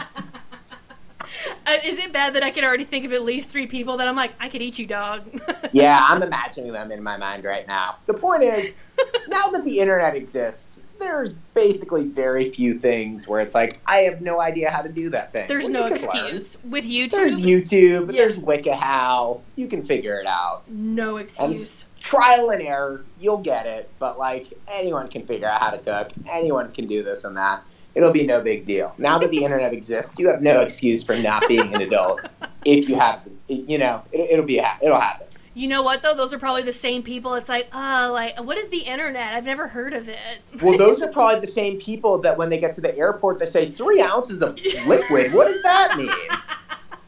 [1.66, 4.08] Uh, is it bad that I can already think of at least three people that
[4.08, 5.22] I'm like, I could eat you, dog?
[5.72, 7.96] yeah, I'm imagining them in my mind right now.
[8.06, 8.74] The point is,
[9.28, 14.20] now that the internet exists, there's basically very few things where it's like I have
[14.20, 15.48] no idea how to do that thing.
[15.48, 16.26] There's Well, no can learn.
[16.36, 16.58] excuse.
[16.64, 18.12] With YouTube, There's YouTube.
[18.12, 18.18] Yeah.
[18.22, 19.40] There's WikiHow.
[19.56, 20.62] You can figure it out.
[20.68, 21.84] no excuse.
[22.00, 23.04] Trial and error.
[23.18, 23.90] You'll get it.
[23.98, 26.12] But like anyone can figure out how to cook.
[26.30, 27.62] Anyone can do this and that.
[27.94, 28.94] It'll be no big deal.
[28.98, 32.20] Now that the internet exists, you have no excuse for not being an adult.
[32.66, 35.26] If you have, you know, it, it'll be it'll happen.
[35.52, 36.14] You know what though?
[36.14, 37.34] Those are probably the same people.
[37.34, 39.34] It's like, oh, like what is the internet?
[39.34, 40.18] I've never heard of it.
[40.62, 43.46] Well, those are probably the same people that when they get to the airport, they
[43.46, 45.32] say three ounces of liquid.
[45.32, 46.10] What does that mean?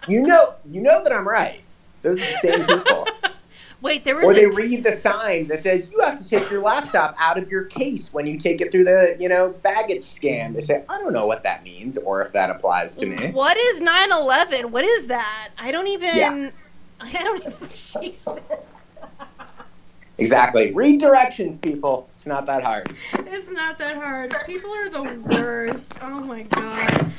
[0.09, 1.61] You know, you know that I'm right.
[2.03, 3.07] Those are the same people.
[3.83, 6.49] Wait, there was Or they t- read the sign that says you have to take
[6.51, 10.05] your laptop out of your case when you take it through the, you know, baggage
[10.05, 10.53] scan.
[10.53, 13.33] They say, I don't know what that means or if that applies to me.
[13.33, 14.67] What is 9/11?
[14.71, 15.51] What is that?
[15.59, 16.17] I don't even.
[16.17, 16.51] Yeah.
[17.15, 17.53] I don't even.
[17.69, 18.29] Jesus,
[20.19, 20.73] Exactly.
[20.73, 22.09] Read directions, people.
[22.15, 22.91] It's not that hard.
[22.91, 24.35] it's not that hard.
[24.47, 25.99] People are the worst.
[26.01, 27.13] Oh my god.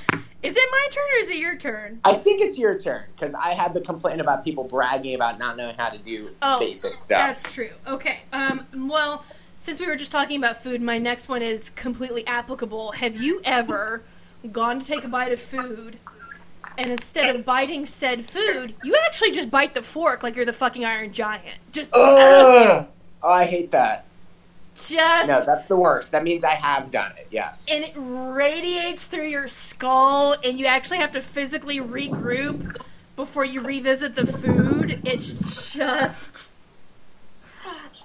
[0.44, 2.00] Is it my turn or is it your turn?
[2.04, 5.58] I think it's your turn because I had the complaint about people bragging about not
[5.58, 7.18] knowing how to do Oh, basic stuff.
[7.18, 7.72] That's true.
[7.88, 8.22] Okay.
[8.32, 8.66] Um.
[8.76, 9.24] Well,
[9.56, 12.92] since we were just talking about food, my next one is completely applicable.
[12.94, 14.04] Have you ever
[14.52, 15.98] gone to take a bite of food,
[16.78, 20.54] and instead of biting said food, you actually just bite the fork like you're the
[20.54, 21.58] fucking Iron Giant?
[21.72, 22.86] Just, Ugh!
[23.26, 24.04] Oh, I hate that.
[24.76, 25.30] just.
[25.30, 26.12] No, that's the worst.
[26.12, 27.28] That means I have done it.
[27.32, 27.66] Yes.
[27.72, 32.82] and it radiates through your skull, and you actually have to physically regroup
[33.16, 35.00] before you revisit the food.
[35.06, 36.50] It's just.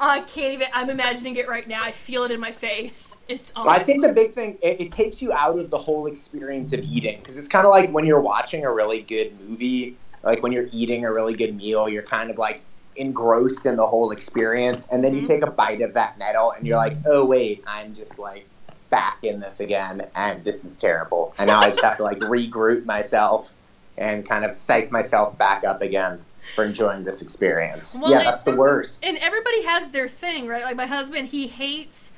[0.01, 0.69] I can't even.
[0.73, 1.81] I'm imagining it right now.
[1.83, 3.19] I feel it in my face.
[3.29, 3.71] It's awful.
[3.71, 6.81] I think the big thing it, it takes you out of the whole experience of
[6.81, 10.53] eating because it's kind of like when you're watching a really good movie, like when
[10.53, 12.61] you're eating a really good meal, you're kind of like
[12.97, 15.27] engrossed in the whole experience, and then you Mhm.
[15.27, 18.47] take a bite of that metal, and you're like, oh wait, I'm just like
[18.91, 22.19] back in this again, and this is terrible, and now I just have to like
[22.35, 23.53] regroup myself
[23.99, 26.21] and kind of psych myself back up again
[26.55, 27.95] for enjoying this experience.
[27.95, 29.05] Well, yeah, that's the worst.
[29.05, 30.63] and everybody has their thing, right?
[30.63, 32.13] Like my husband, he hates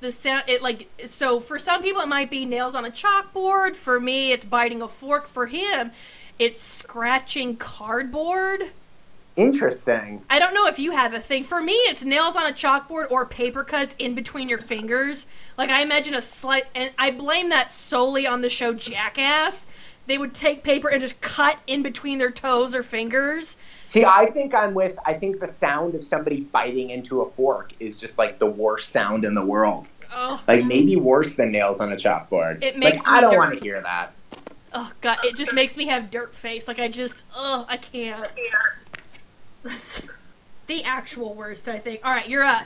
[0.00, 0.44] the sound.
[0.48, 3.76] It like so for some people it might be nails on a chalkboard.
[3.76, 5.26] For me, it's biting a fork.
[5.26, 5.92] For him,
[6.38, 8.62] it's scratching cardboard.
[9.36, 10.22] Interesting.
[10.30, 11.44] I don't know if you have a thing.
[11.44, 15.26] For me, it's nails on a chalkboard or paper cuts in between your fingers.
[15.58, 19.66] Like I imagine a slight, and I blame that solely on the show Jackass.
[20.06, 23.58] They would take paper and just cut in between their toes or fingers.
[23.88, 24.98] See, I think I'm with.
[25.06, 28.90] I think the sound of somebody biting into a fork is just like the worst
[28.90, 29.86] sound in the world.
[30.12, 32.62] Oh, Like maybe worse than nails on a chalkboard.
[32.62, 34.12] It makes like, I don't want to hear that.
[34.72, 36.66] oh god, it just makes me have dirt face.
[36.66, 38.28] Like I just, oh, I can't.
[39.62, 40.02] That's
[40.66, 42.00] the actual worst, I think.
[42.04, 42.64] All right, you're up.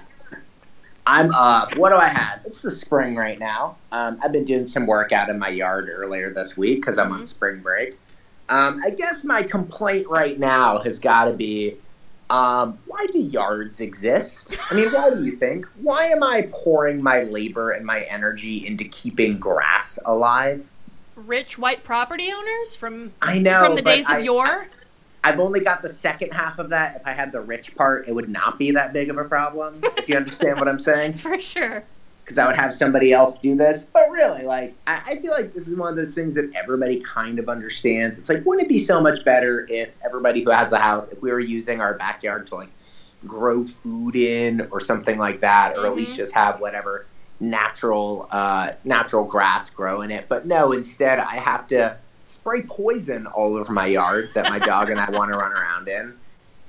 [1.06, 1.76] I'm up.
[1.76, 2.40] What do I have?
[2.46, 3.76] It's the spring right now.
[3.90, 7.12] Um, I've been doing some work out in my yard earlier this week because I'm
[7.12, 7.26] on Mhm.
[7.26, 7.98] spring break.
[8.50, 11.76] Um, I guess my complaint right now has got to be
[12.30, 14.56] um, why do yards exist?
[14.70, 15.66] I mean, why do you think?
[15.80, 20.64] Why am I pouring my labor and my energy into keeping grass alive?
[21.16, 23.58] Rich white property owners from I know.
[23.58, 24.68] from the days I- of yore.
[25.22, 26.96] I've only got the second half of that.
[26.96, 29.80] If I had the rich part, it would not be that big of a problem.
[29.82, 31.84] if you understand what I'm saying, For sure.
[32.30, 33.82] Because I would have somebody else do this.
[33.92, 37.00] But really, like, I, I feel like this is one of those things that everybody
[37.00, 38.18] kind of understands.
[38.18, 41.20] It's like, wouldn't it be so much better if everybody who has a house, if
[41.20, 42.68] we were using our backyard to like
[43.26, 46.16] grow food in or something like that, or at least Mhm.
[46.18, 47.06] just have whatever
[47.40, 50.26] natural uh, natural grass grow in it.
[50.28, 54.88] But no, instead, I have to spray poison all over my yard that my dog
[54.88, 56.14] and I want to run around in,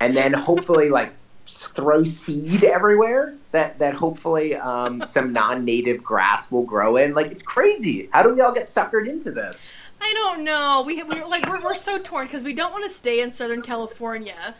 [0.00, 1.12] and then hopefully like
[1.52, 7.14] throw seed everywhere that that hopefully um, some non-native grass will grow in.
[7.14, 8.08] Like it's crazy.
[8.12, 9.72] How do we all get suckered into this?
[10.00, 10.82] I don't know.
[10.86, 13.62] We we like we're we're so torn because we don't want to stay in Southern
[13.62, 14.54] California.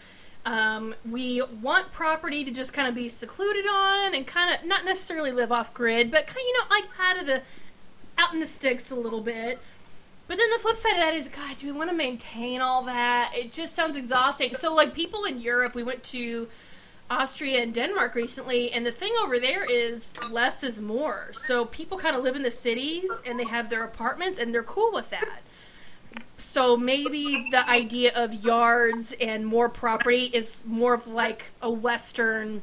[0.44, 4.84] Um, we want property to just kind of be secluded on and kind of not
[4.84, 7.42] necessarily live off grid, but kind of, you know like out of the
[8.18, 9.58] out in the sticks a little bit.
[10.28, 12.82] But then the flip side of that is, God, do we want to maintain all
[12.84, 13.32] that?
[13.34, 14.54] It just sounds exhausting.
[14.54, 16.48] So, like people in Europe, we went to
[17.20, 21.30] Austria and Denmark recently, and the thing over there is less is more.
[21.32, 24.62] So people kind of live in the cities and they have their apartments, and they're
[24.62, 25.42] cool with that.
[26.36, 32.62] So maybe the idea of yards and more property is more of like a Western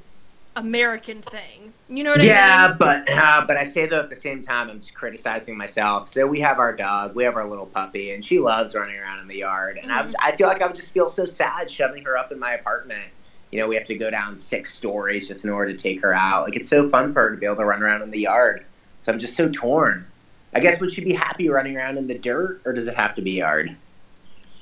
[0.55, 1.73] American thing.
[1.87, 2.27] You know what I mean?
[2.27, 6.09] Yeah, but uh, but I say though at the same time I'm just criticizing myself.
[6.09, 9.19] So we have our dog, we have our little puppy, and she loves running around
[9.19, 9.79] in the yard.
[9.81, 10.13] And I, Mhm.
[10.19, 13.09] I feel like I would just feel so sad shoving her up in my apartment.
[13.51, 16.13] You know, we have to go down six stories just in order to take her
[16.13, 16.43] out.
[16.43, 18.65] Like it's so fun for her to be able to run around in the yard.
[19.01, 20.05] So I'm just so torn.
[20.53, 23.15] I guess would she be happy running around in the dirt, or does it have
[23.15, 23.75] to be yard?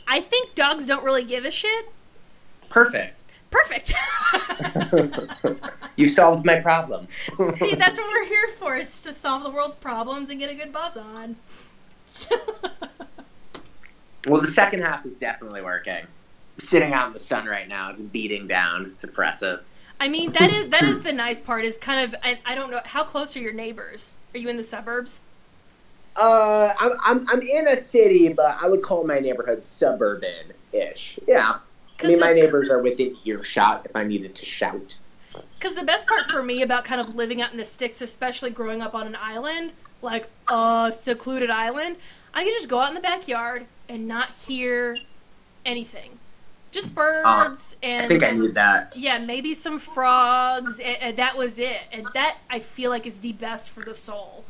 [0.07, 1.89] I think dogs don't really give a shit.
[2.69, 3.23] Perfect.
[3.51, 3.93] Perfect.
[5.95, 7.07] you solved my problem.
[7.37, 10.55] See, that's what we're here for, is to solve the world's problems and get a
[10.55, 11.37] good buzz on.
[14.27, 16.05] Well, the second half is definitely working.
[16.59, 18.91] Sitting out in the sun right now, it's beating down.
[18.93, 19.61] It's oppressive.
[19.99, 21.65] I mean, that is that is the nice part.
[21.65, 24.13] Is kind of I, I don't know how close are your neighbors?
[24.33, 25.21] Are you in the suburbs?
[26.15, 31.19] Uh, I'm, I'm, I'm in a city, but I would call my neighborhood suburban-ish.
[31.27, 31.59] Yeah.
[32.01, 34.97] I mean, the- my neighbors are within earshot if I needed to shout.
[35.59, 38.49] Because the best part for me about kind of living out in the sticks, especially
[38.49, 41.97] growing up on an island, like a secluded island,
[42.33, 44.97] I can just go out in the backyard and not hear
[45.65, 46.17] anything.
[46.71, 48.93] Just uh, birds and I think I need that.
[48.95, 51.81] yeah, maybe some frogs, and, and that was it.
[51.91, 54.43] And that I feel like is the best for the soul.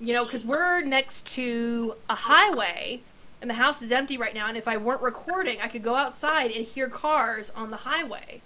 [0.00, 3.00] You know, because we're next to a highway,
[3.40, 4.48] and the house is empty right now.
[4.48, 8.42] And if I weren't recording, I could go outside and hear cars on the highway.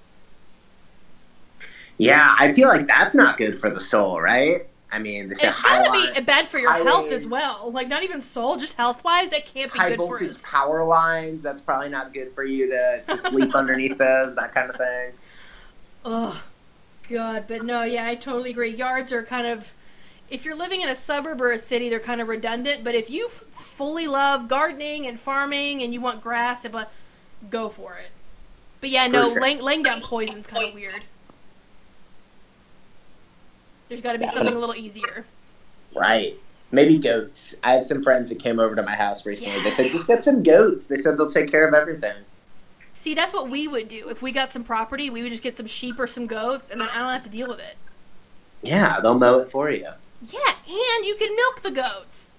[1.98, 4.66] Yeah, I feel like that's not good for the soul, right?
[4.92, 7.70] I mean, It's gotta line, be bad for your health as well.
[7.70, 10.48] Like not even soul, just health wise, that can't be high good for voltage us.
[10.48, 11.42] power lines.
[11.42, 15.12] That's probably not good for you to, to sleep underneath those, that kind of thing.
[16.04, 16.36] Ugh,
[17.08, 18.70] God, but no, yeah, I totally agree.
[18.74, 19.72] Yards are kind of,
[20.28, 22.82] if you're living in a suburb or a city, they're kind of redundant.
[22.84, 26.90] But if you f- fully love gardening and farming and you want grass, and but
[27.48, 28.10] go for it.
[28.80, 29.40] But yeah, no, sure.
[29.40, 31.04] laying, laying down poison's kind of weird.
[33.90, 35.24] There's got to be something a little easier.
[35.96, 36.38] Right.
[36.70, 37.56] Maybe goats.
[37.64, 39.60] I have some friends that came over to my house recently.
[39.64, 40.86] They said, just get some goats.
[40.86, 42.14] They said they'll take care of everything.
[42.94, 45.10] See, that's what we would do if we got some property.
[45.10, 47.30] We would just get some sheep or some goats, and then I don't have to
[47.30, 47.76] deal with it.
[48.62, 49.88] Yeah, they'll mow it for you.
[50.22, 52.30] Yeah, and you can milk the goats.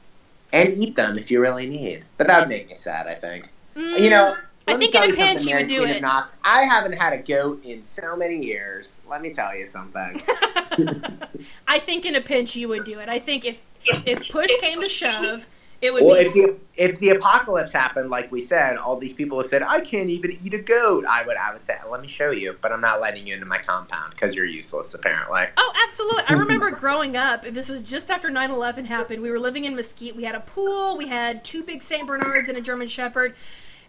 [0.54, 2.06] And eat them if you really need.
[2.18, 3.50] But that would make me sad, I think.
[3.76, 6.02] Mm, You know, I let me think in a pinch you would do it.
[6.02, 6.40] Knocks.
[6.44, 9.02] I haven't had a goat in so many years.
[9.10, 10.22] Let me tell you something.
[11.68, 13.10] I think in a pinch you would do it.
[13.10, 15.48] I think if if push came to shove,
[15.82, 16.26] it would well, be.
[16.26, 19.82] if the if the apocalypse happened, like we said, all these people have said, "I
[19.82, 22.72] can't even eat a goat." I would, I would say, "Let me show you," but
[22.72, 25.46] I'm not letting you into my compound because you're useless, apparently.
[25.58, 26.24] Oh, absolutely.
[26.30, 29.24] I remember growing up, this was just after 9 11 happened.
[29.24, 30.16] We were living in Mesquite.
[30.16, 32.06] We had a pool, we had two big St.
[32.06, 33.36] Bernards and a German Shepherd.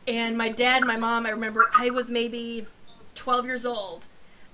[0.06, 2.66] And my dad and my mom, I remember I was maybe
[3.14, 4.06] 12 years old.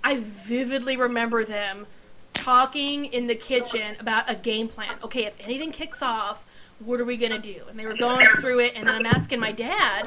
[0.05, 1.87] I vividly remember them
[2.35, 4.97] talking in the kitchen about a game plan.
[5.03, 6.47] Okay, if anything kicks off,
[6.79, 7.63] what are we going to do?
[7.69, 10.07] And they were going through it, and I'm asking my dad,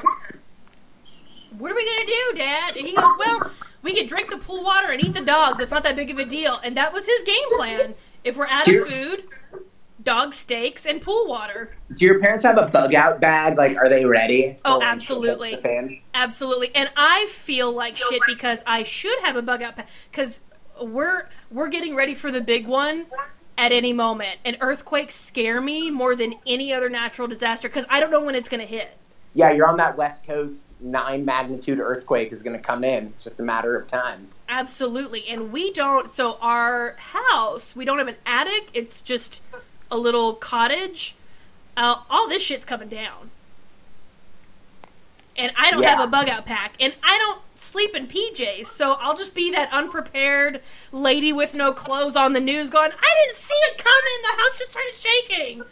[1.58, 2.76] what are we going to do, Dad?
[2.76, 3.50] And he goes, well,
[3.82, 5.60] we could drink the pool water and eat the dogs.
[5.60, 6.58] It's not that big of a deal.
[6.64, 7.94] And that was his game plan.
[8.24, 9.24] If we're out of food,
[10.02, 11.74] dog steaks and pool water.
[11.94, 13.56] Do your parents have a bug out bag?
[13.56, 14.58] Like, are they ready?
[14.64, 15.50] Oh, for when shit absolutely.
[15.50, 16.00] hits the fan?
[16.14, 16.74] Absolutely.
[16.74, 20.40] And I feel like shit because I should have a bug out bag because
[20.80, 23.06] we're we're getting ready for the big one
[23.58, 24.38] at any moment.
[24.44, 28.34] And earthquakes scare me more than any other natural disaster because I don't know when
[28.34, 28.96] it's going to hit.
[29.34, 33.06] Yeah, you're on that West Coast nine magnitude earthquake is going to come in.
[33.06, 34.28] It's just a matter of time.
[34.46, 35.26] Absolutely.
[35.26, 38.68] And we don't, so our house, we don't have an attic.
[38.74, 39.40] It's just
[39.92, 41.14] a little cottage.
[41.76, 43.30] Uh, all this shit's coming down.
[45.36, 45.90] And I don't Yeah.
[45.96, 46.74] have a bug out pack.
[46.80, 48.66] And I don't sleep in PJs.
[48.66, 53.14] So I'll just be that unprepared lady with no clothes on the news going, I
[53.26, 54.22] didn't see it coming.
[54.22, 55.62] The house just started shaking.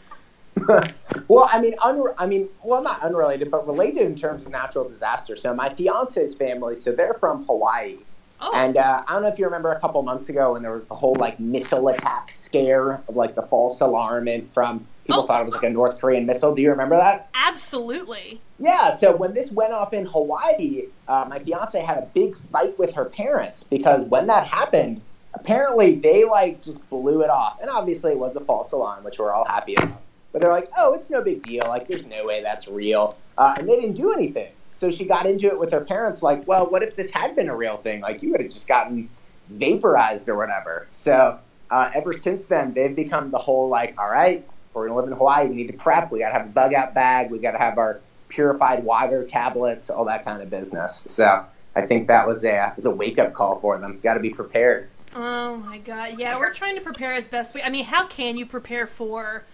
[1.29, 4.89] well, I mean, unre- I mean, well, not unrelated, but related in terms of natural
[4.89, 5.37] disaster.
[5.37, 7.99] So my fiance's family, so they're from Hawaii,
[8.43, 10.73] Oh, and uh, I don't know if you remember a couple months ago when there
[10.73, 15.23] was the whole like missile attack scare of like the false alarm and from people
[15.23, 15.27] Oh.
[15.27, 16.55] thought it was like a North Korean missile.
[16.55, 17.29] Do you remember that?
[17.35, 18.41] absolutely.
[18.59, 22.79] Yeah, so when this went off in Hawaii, uh, my fiance had a big fight
[22.79, 25.01] with her parents because when that happened,
[25.35, 27.59] apparently they like just blew it off.
[27.61, 30.01] And obviously it was a false alarm, which we're all happy about.
[30.33, 31.65] But they're like, oh, it's no big deal.
[31.67, 33.17] Like, there's no way that's real.
[33.37, 34.53] Uh, and they didn't do anything.
[34.81, 37.51] So she got into it with her parents, like, well, what if this had been
[37.51, 38.01] a real thing?
[38.01, 39.11] Like, you would have just gotten
[39.51, 40.87] vaporized or whatever.
[40.89, 41.39] So
[41.71, 45.13] uh, ever since then, they've become the whole, like, all right, we're going to live
[45.13, 45.49] in Hawaii.
[45.49, 46.11] We need to prep.
[46.11, 47.31] We got to have a bug out bag.
[47.31, 48.01] We got to have our
[48.31, 51.05] purified water tablets, all that kind of business.
[51.09, 51.45] So
[51.77, 54.01] I think that was a was a wake up call for them.
[54.03, 54.89] Got to be prepared.
[55.15, 56.19] Oh my god.
[56.19, 59.45] Yeah, we're trying to prepare as best we I mean, how can you prepare for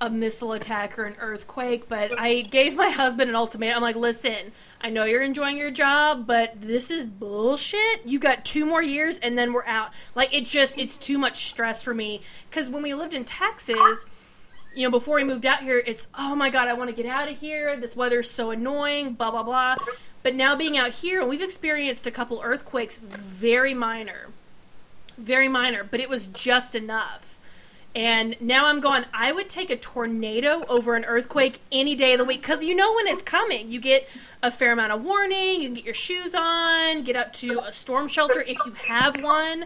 [0.00, 1.88] a missile attack or an earthquake?
[1.88, 3.76] But I gave my husband an ultimatum.
[3.76, 8.04] I'm like, "Listen, I know you're enjoying your job, but this is bullshit.
[8.04, 11.46] You got 2 more years and then we're out." Like it just it's too much
[11.46, 12.20] stress for me
[12.50, 14.04] cuz when we lived in Texas,
[14.74, 17.06] you know, before we moved out here, it's oh my god, I want to get
[17.06, 17.76] out of here.
[17.76, 19.76] This weather's so annoying, blah blah blah.
[20.22, 24.28] But now being out here, we've experienced a couple earthquakes, very minor,
[25.16, 27.35] very minor, but it was just enough.
[27.96, 32.18] And now I'm going, I would take a tornado over an earthquake any day of
[32.18, 33.70] the week because you know when it's coming.
[33.70, 34.06] You get
[34.42, 37.72] a fair amount of warning, you can get your shoes on, get up to a
[37.72, 39.64] storm shelter if you have one.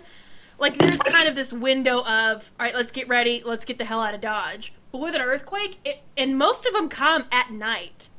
[0.60, 3.84] Like there's kind of this window of, all right, let's get ready, let's get the
[3.84, 4.72] hell out of Dodge.
[4.92, 8.10] But with an earthquake, it, and most of them come at night.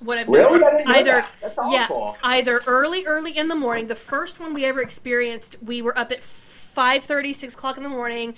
[0.00, 0.60] what I've Really?
[0.60, 1.24] noticed I didn't know either.
[1.72, 1.88] Yeah
[2.22, 3.88] either early early in the morning.
[3.88, 7.88] The first one we ever experienced, we were up at 5:30, 6 o'clock in the
[7.88, 8.34] morning.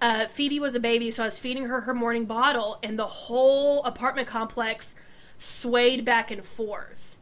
[0.00, 3.06] Uh, Phoebe was a baby, so I was feeding her her morning bottle, and the
[3.06, 4.94] whole apartment complex
[5.38, 7.18] swayed back and forth.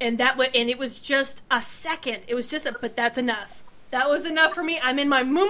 [0.00, 2.22] And that wa and it was just a second.
[2.28, 3.64] It was just, a, but that's enough.
[3.90, 4.78] That was enough for me.
[4.82, 5.46] I'm in my moo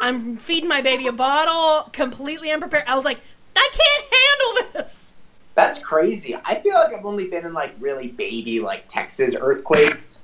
[0.00, 2.84] I'm feeding my baby a bottle, completely unprepared.
[2.86, 3.20] I was like,
[3.54, 5.14] I can't handle this.
[5.54, 6.36] That's crazy.
[6.44, 10.22] I feel like I've only been in like really baby like Texas earthquakes.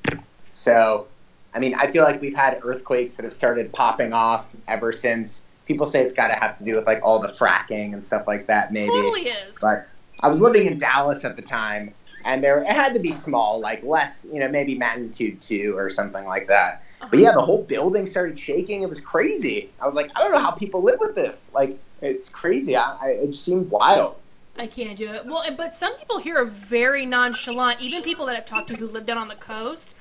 [0.51, 1.09] So,
[1.55, 5.45] I mean, I feel like we've had earthquakes that have started popping off ever since.
[5.67, 8.27] People say it's got to have to do with like all the fracking and stuff
[8.27, 8.89] like that, maybe.
[8.89, 9.59] Totally is.
[9.61, 9.87] But
[10.21, 11.93] I was living in Dallas at the time,
[12.25, 15.91] and there it had to be small, like less, you know, maybe magnitude two or
[15.91, 16.83] something like that.
[17.01, 17.09] Uh-huh.
[17.11, 18.83] But yeah, the whole building started shaking.
[18.83, 19.71] It was crazy.
[19.81, 21.51] I was like, I don't know how people live with this.
[21.53, 22.77] Like, it's crazy.
[22.77, 24.17] I, I, it seemed wild.
[24.57, 25.27] I can't do it.
[25.27, 27.81] Well, but some people here are very nonchalant.
[27.81, 29.95] Even people that I've talked to who live down on the coast.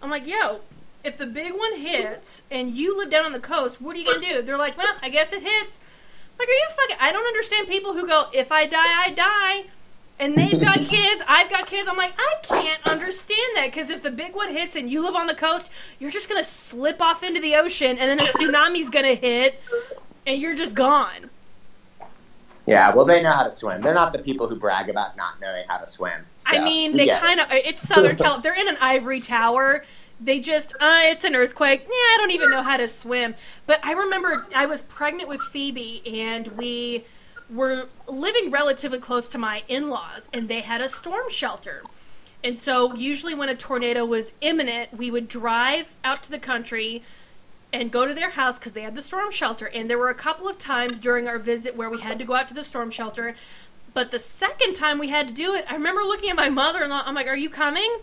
[0.00, 0.60] I'm like, yo,
[1.06, 4.04] if the big one hits and you live down on the coast, what are you
[4.06, 4.42] gonna do?
[4.42, 5.80] They're like, well, I guess it hits.
[6.34, 6.96] I'm like, are you fucking?
[7.00, 9.70] I don't understand people who go, if I die, I die.
[10.18, 11.88] And they've got kids, I've got kids.
[11.88, 15.14] I'm like, I can't understand that because if the big one hits and you live
[15.14, 18.90] on the coast, you're just gonna slip off into the ocean, and then a tsunami's
[18.90, 19.62] gonna hit,
[20.26, 21.30] and you're just gone.
[22.66, 23.80] Yeah, well, they know how to swim.
[23.80, 26.26] They're not the people who brag about not knowing how to swim.
[26.46, 27.46] I mean, they kind of.
[27.50, 28.40] It's Southern Cal.
[28.40, 29.84] They're in an ivory tower.
[30.18, 31.82] They just, uh, it's an earthquake.
[31.82, 33.34] Yeah, I don't even know how to swim.
[33.66, 37.04] But I remember I was pregnant with Phoebe, and we
[37.50, 41.82] were living relatively close to my in laws, and they had a storm shelter.
[42.42, 47.02] And so, usually, when a tornado was imminent, we would drive out to the country
[47.72, 49.66] and go to their house because they had the storm shelter.
[49.66, 52.34] And there were a couple of times during our visit where we had to go
[52.34, 53.34] out to the storm shelter.
[53.92, 57.02] But the second time we had to do it, I remember looking at my mother-in-law
[57.04, 57.98] I'm like, "Are you coming?"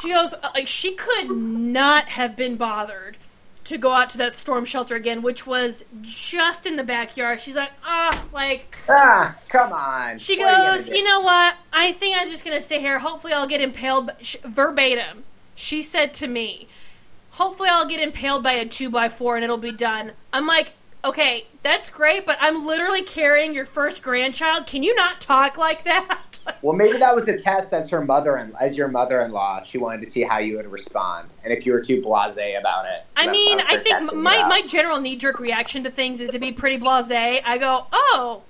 [0.00, 3.16] She goes, uh, like she could not have been bothered
[3.64, 7.40] to go out to that storm shelter again, which was just in the backyard.
[7.40, 10.18] She's like, "Ah, like." Ah, come on.
[10.18, 10.96] She goes, do?
[10.96, 11.56] you know what?
[11.72, 12.98] I think I'm just gonna stay here.
[12.98, 14.06] Hopefully, I'll get impaled.
[14.06, 15.24] But sh- verbatim,
[15.54, 16.68] she said to me,
[17.32, 20.72] "Hopefully, I'll get impaled by a two by four and it'll be done." I'm like,
[21.04, 24.66] okay, that's great, but I'm literally carrying your first grandchild.
[24.66, 26.27] Can you not talk like that?
[26.62, 29.62] Well, maybe that was a test as her mother and as your mother-in-law.
[29.62, 32.86] She wanted to see how you would respond, and if you were too blasé about
[32.86, 33.04] it.
[33.16, 36.52] I mean, I think my, my general knee jerk reaction to things is to be
[36.52, 37.40] pretty blasé.
[37.44, 38.42] I go, oh,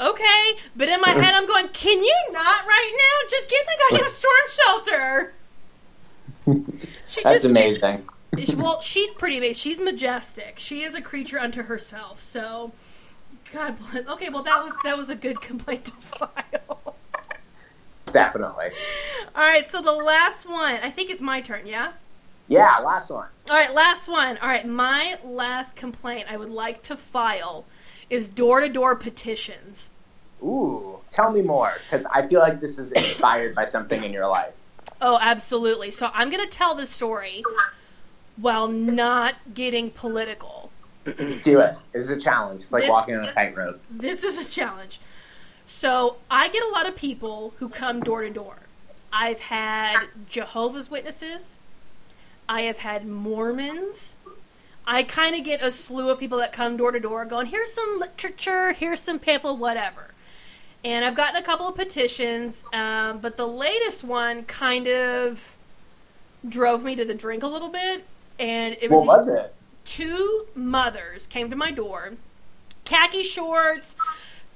[0.00, 0.60] okay.
[0.76, 3.28] But in my head, I'm going, can you not right now?
[3.30, 5.32] Just get the guy in the goddamn storm shelter.
[7.08, 8.06] She That's just, amazing.
[8.58, 9.54] well, she's pretty amazing.
[9.54, 10.58] She's majestic.
[10.58, 12.20] She is a creature unto herself.
[12.20, 12.72] So,
[13.52, 14.06] God bless.
[14.06, 16.96] Okay, well, that was that was a good complaint to file.
[18.12, 18.70] Definitely.
[19.34, 20.76] All right, so the last one.
[20.82, 21.66] I think it's my turn.
[21.66, 21.92] Yeah.
[22.48, 23.26] Yeah, last one.
[23.50, 24.38] All right, last one.
[24.38, 27.64] All right, my last complaint I would like to file
[28.08, 29.90] is door to door petitions.
[30.42, 34.26] Ooh, tell me more, because I feel like this is inspired by something in your
[34.26, 34.52] life.
[35.02, 35.90] Oh, absolutely.
[35.90, 37.42] So I'm going to tell this story
[38.36, 40.70] while not getting political.
[41.42, 41.76] Do it.
[41.92, 42.62] This is a challenge.
[42.62, 43.80] It's like This- walking on a tightrope.
[43.90, 45.00] This is a challenge.
[45.68, 48.56] So I get a lot of people who come door to door.
[49.12, 51.56] I've had Jehovah's Witnesses.
[52.48, 54.16] I have had Mormons.
[54.86, 57.70] I kind of get a slew of people that come door to door going, here's
[57.74, 60.06] some literature, here's some pamphlet, whatever.
[60.82, 65.54] And I've gotten a couple of petitions, um, but the latest one kind of
[66.48, 68.06] drove me to the drink a little bit.
[68.38, 69.54] And it was, What was it?
[69.84, 72.14] two mothers came to my door,
[72.86, 73.96] khaki shorts,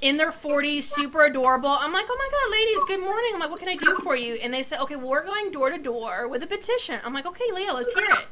[0.02, 1.70] in their 40s, super adorable.
[1.70, 3.30] I'm like, oh my God, ladies, good morning.
[3.32, 4.34] I'm like, what can I do for you?
[4.34, 6.98] And they said, okay, well, we're going door to door with a petition.
[7.04, 8.26] I'm like, okay, Leah, let's hear it.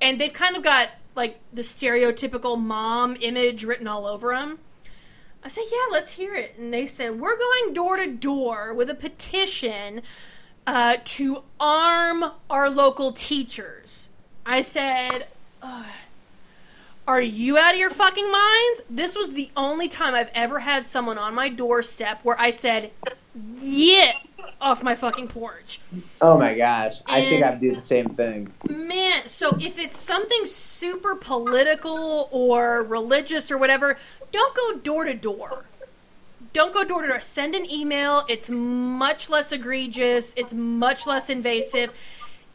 [0.00, 4.60] And they've kind of got like the stereotypical mom image written all over them.
[5.44, 6.54] I said, yeah, let's hear it.
[6.56, 10.02] And they said, we're going door to door with a petition
[10.68, 14.08] uh, to arm our local teachers.
[14.46, 15.26] I said,
[15.60, 15.86] "Ugh,
[17.12, 18.82] are you out of your fucking minds?
[18.88, 22.90] This was the only time I've ever had someone on my doorstep where I said,
[23.60, 24.16] get
[24.58, 25.80] off my fucking porch.
[26.22, 26.96] Oh my gosh.
[27.04, 28.50] I think I'd do the same thing.
[28.66, 33.98] Man, so if it's something super political or religious or whatever,
[34.30, 35.66] don't go door to door.
[36.54, 37.20] Don't go door to door.
[37.20, 38.24] Send an email.
[38.26, 41.92] It's much less egregious, it's much less invasive.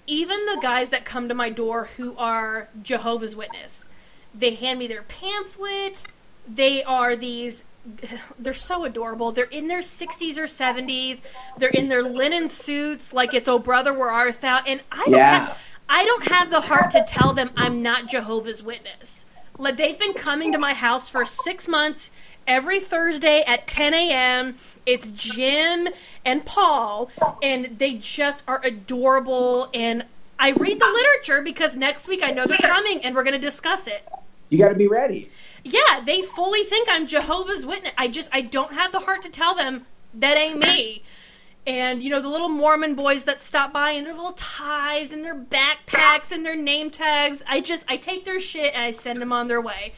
[0.08, 3.90] Even the guys that come to my door who are Jehovah's Witness,
[4.34, 6.04] they hand me their pamphlet.
[6.48, 7.64] They are these
[8.40, 9.32] they're so adorable.
[9.32, 11.22] They're in their 60s or 70s.
[11.58, 15.14] They're in their linen suits like it's "Oh brother, where art thou?" And I don't
[15.14, 15.46] Yeah.
[15.48, 15.58] have
[15.90, 19.26] I don't have the heart to tell them I'm not Jehovah's Witness.
[19.58, 22.12] Like they've been coming to my house for six months
[22.46, 24.56] every Thursday at 10 a.m.
[24.86, 25.88] It's Jim
[26.26, 27.10] and Paul,
[27.42, 29.70] and they just are adorable.
[29.74, 30.04] And
[30.40, 33.40] I read the literature because next week I know they're coming and we're going to
[33.40, 34.08] discuss it.
[34.50, 35.30] You got to be ready.
[35.64, 37.92] Yeah, they fully think I'm Jehovah's Witness.
[37.98, 41.04] I just I don't have the heart to tell them that ain't me.
[41.66, 45.26] And you know the little Mormon boys that stop by and their little ties and
[45.26, 47.44] their backpacks and their name tags.
[47.48, 49.94] I just I take their shit and I send them on their way.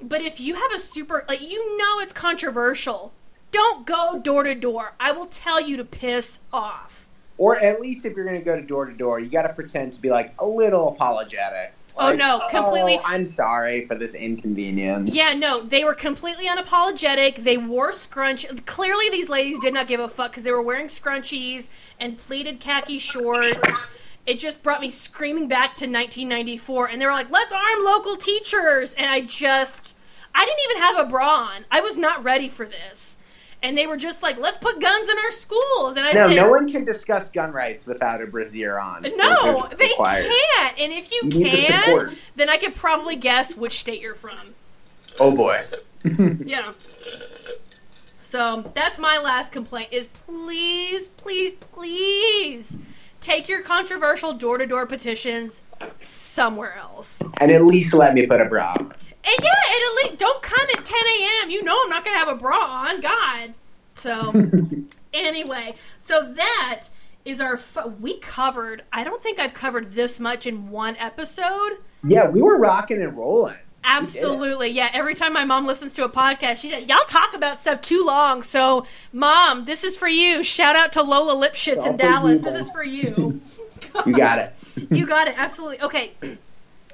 [0.00, 3.12] But if you have a super like you know it's controversial,
[3.50, 4.94] don't go door to door.
[4.98, 7.01] I will tell you to piss off.
[7.42, 9.52] Or at least if you're going to go to door to door, you got to
[9.52, 11.72] pretend to be like a little apologetic.
[11.96, 15.10] Oh, no, oh, completely- "Oh, I'm sorry for this inconvenience.
[15.12, 17.42] Yeah, no, they were completely unapologetic.
[17.42, 18.46] They wore scrunch.
[18.66, 21.68] Clearly, these ladies did not give a fuck because they were wearing scrunchies
[21.98, 23.86] and pleated khaki shorts.
[24.24, 28.14] It just brought me screaming back to 1994, and they were like, "Let's arm local
[28.14, 29.96] teachers," and I just,
[30.32, 31.64] I didn't even have a bra on.
[31.72, 33.18] I was not ready for this,
[33.62, 36.36] and they were just like, "Let's put guns in our schools," and I No, said,
[36.36, 39.02] no one can discuss gun rights without a brassiere on.
[39.02, 40.26] no, Those are just they required.
[40.56, 40.78] can't.
[40.78, 42.14] And if you, You the can, support.
[42.36, 44.54] then I could probably guess which state you're from.
[45.20, 45.62] Oh boy.
[46.44, 46.72] Yeah.
[48.20, 52.78] So that's my last complaint is please, please, please
[53.20, 55.62] take your controversial door to door petitions
[55.96, 57.22] somewhere else.
[57.38, 58.86] and at least let me put a bra on.
[59.24, 60.01] And yeah, and at least don't come at
[61.42, 63.00] 10 You know I'm not going to have a bra on.
[63.00, 63.54] God.
[63.94, 64.50] So,
[65.12, 66.88] anyway, so that
[67.24, 67.54] is our.
[67.54, 71.78] F- we covered, I don't think I've covered this much in one episode.
[72.04, 73.56] Yeah, we were rocking and rolling.
[73.84, 74.68] Absolutely.
[74.68, 74.90] Yeah.
[74.92, 78.04] Every time my mom listens to a podcast, she said, Y'all talk about stuff too
[78.06, 78.42] long.
[78.42, 80.44] So, mom, this is for you.
[80.44, 82.38] Shout out to Lola Lipschitz in Dallas.
[82.38, 83.40] you, This is for you.
[84.06, 84.54] You got it.
[84.90, 85.34] you got it.
[85.36, 85.82] Absolutely.
[85.82, 86.12] Okay.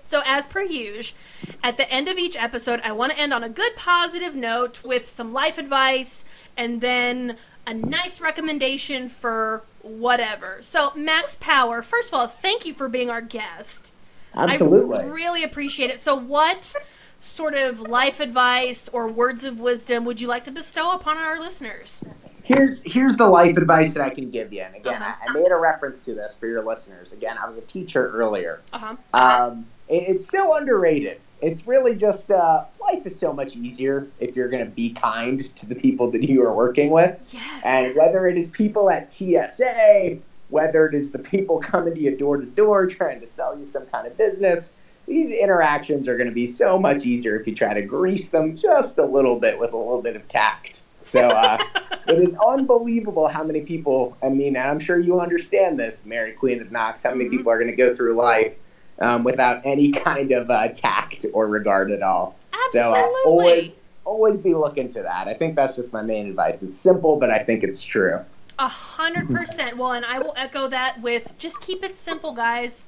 [0.09, 1.19] So, as per usual,
[1.63, 4.83] at the end of each episode, I want to end on a good positive note
[4.83, 6.25] with some life advice
[6.57, 7.37] and then
[7.67, 10.61] a nice recommendation for whatever.
[10.63, 13.93] So, Max Power, first of all, thank you for being our guest.
[14.35, 15.01] Absolutely.
[15.01, 16.01] I really appreciate it.
[16.01, 16.75] So, what
[17.21, 21.39] sort of life advice or words of wisdom would you like to bestow upon our
[21.39, 22.03] listeners?
[22.45, 24.63] here's here's the life advice that I can give you.
[24.63, 25.15] And again, Uh-huh.
[25.23, 27.13] I, I made a reference to this for your listeners.
[27.13, 28.61] Again, I was a teacher earlier.
[28.73, 28.97] Uh huh.
[29.13, 31.20] Um, it's so underrated.
[31.41, 35.55] It's really just uh, life is so much easier if you're going to be kind
[35.57, 37.30] to the people that you are working with.
[37.32, 37.62] Yes.
[37.64, 40.18] And whether it is people at TSA,
[40.49, 43.66] whether it is the people coming to you door to door trying to sell you
[43.66, 44.72] some kind of business,
[45.07, 48.57] these interactions are going to be so much easier if you try to grease them
[48.57, 50.82] just a little bit with a little bit of tact.
[51.01, 51.57] So uh,
[52.09, 56.32] it is unbelievable how many people, I mean, and I'm sure you understand this, Mary
[56.32, 57.39] Queen of Knocks, how many Mhm.
[57.39, 58.57] people are going to go through life
[59.01, 62.36] um, without any kind of uh, tact or regard at all.
[62.72, 63.72] So uh, always,
[64.05, 65.26] always be looking to that.
[65.28, 66.62] I think that's just my main advice.
[66.62, 68.20] It's simple, but I think it's true.
[68.59, 69.78] A hundred percent.
[69.78, 72.86] Well, and I will echo that with just keep it simple, guys.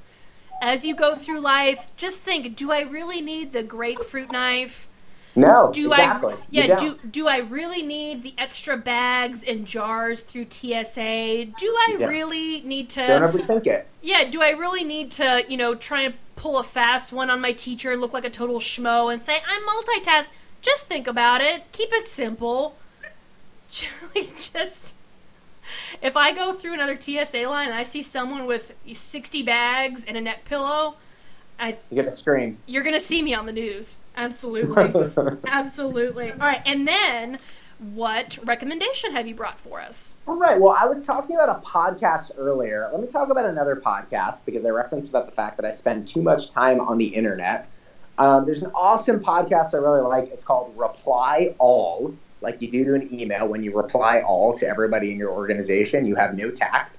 [0.63, 4.90] As you go through life, just think: Do I really need the grapefruit knife?
[5.37, 6.35] No, Do exactly.
[6.35, 6.39] I?
[6.51, 6.77] Yeah.
[6.77, 7.29] Do don't.
[7.29, 11.45] I really need the extra bags and jars through TSA?
[11.57, 13.07] Do I really need to?
[13.07, 13.87] Don't overthink it.
[14.03, 17.41] Yeah, do I really need to, you know, try and pull a fast one on
[17.41, 20.27] my teacher and look like a total schmo and say, I'm multitask?
[20.63, 21.65] Just think about it.
[21.73, 22.77] Keep it simple.
[24.15, 24.97] Just.
[26.03, 30.17] If I go through another TSA line and I see someone with 60 bags and
[30.17, 30.97] a neck pillow,
[31.61, 32.59] I, You get to scream.
[32.67, 33.99] you're going to see me on the news.
[34.17, 35.39] Absolutely.
[35.47, 36.33] Absolutely.
[36.33, 37.39] All right, and then
[37.79, 40.15] what recommendation have you brought for us?
[40.27, 40.61] All right.
[40.61, 42.89] Well, I was talking about a podcast earlier.
[42.93, 46.07] Let me talk about another podcast because I referenced about the fact that I spend
[46.07, 47.69] too much time on the internet.
[48.19, 50.31] Um, there's an awesome podcast I really like.
[50.31, 53.49] It's called Reply All, like you do to an email.
[53.49, 56.99] When you reply all to everybody in your organization, you have no tact.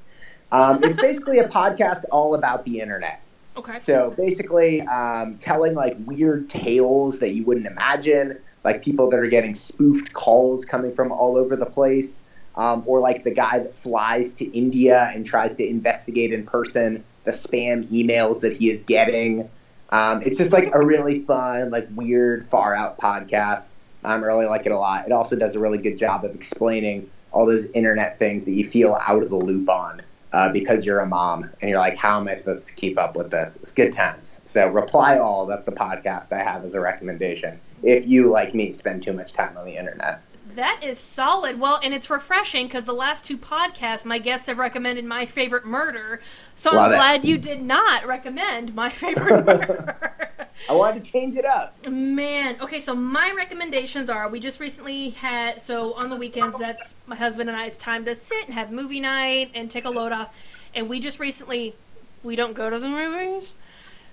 [0.51, 3.21] Um, it's basically a podcast all about the internet.
[3.57, 3.77] Okay.
[3.77, 9.27] So basically, um, telling like weird tales that you wouldn't imagine, like people that are
[9.27, 12.21] getting spoofed calls coming from all over the place,
[12.55, 17.03] um, or like the guy that flies to India and tries to investigate in person
[17.23, 19.49] the spam emails that he is getting.
[19.89, 23.69] Um, it's just like a really fun, like weird, far out podcast.
[24.03, 25.05] I really like it a lot.
[25.05, 28.67] It also does a really good job of explaining all those internet things that you
[28.67, 30.01] feel out of the loop on.
[30.33, 33.15] Uh, because you're a mom and you're like, how am I supposed to keep up
[33.15, 33.55] with this?
[33.57, 34.41] It's good times.
[34.45, 35.45] So reply all.
[35.45, 37.59] That's the podcast I have as a recommendation.
[37.83, 40.21] If you like me spend too much time on the internet.
[40.55, 41.59] That is solid.
[41.59, 45.65] Well, and it's refreshing because the last two podcasts, my guests have recommended my favorite
[45.65, 46.21] murder.
[46.55, 46.95] So Love I'm it.
[46.95, 50.30] glad you did not recommend my favorite murder.
[50.69, 51.75] I wanted to change it up.
[51.87, 56.95] Man, okay, so my recommendations are we just recently had, so on the weekends, that's
[57.07, 60.11] my husband and I's time to sit and have movie night and take a load
[60.11, 60.33] off.
[60.73, 61.75] And we just recently,
[62.23, 63.53] we don't go to the movies.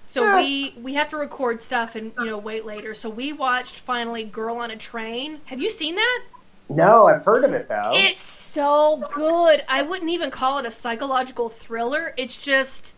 [0.04, 0.36] So Ah.
[0.36, 2.94] we we have to record stuff and you know wait later.
[2.94, 5.42] So we watched finally Girl on a Train.
[5.46, 6.22] Have you seen that?
[6.70, 7.90] No, I've heard of it though.
[7.92, 9.64] It's so good.
[9.68, 12.14] I wouldn't even call it a psychological thriller.
[12.16, 12.94] It's just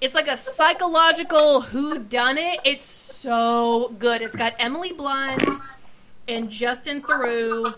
[0.00, 2.60] it's like a psychological who done it.
[2.64, 4.22] It's so good.
[4.22, 5.48] It's got Emily Blunt
[6.28, 7.74] and Justin Theroux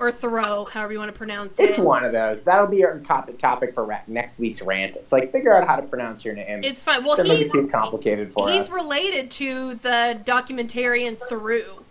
[0.00, 1.64] or Thoreau, however you want to pronounce it.
[1.70, 2.42] It's one of those.
[2.44, 4.96] That'll be our topic topic for ra- next week's rant.
[4.96, 6.62] It's like figure out how to pronounce your name.
[6.64, 7.04] It's fine.
[7.04, 8.72] Well, Doesn't he's too complicated for he's us.
[8.72, 11.82] related to the documentarian Theroux.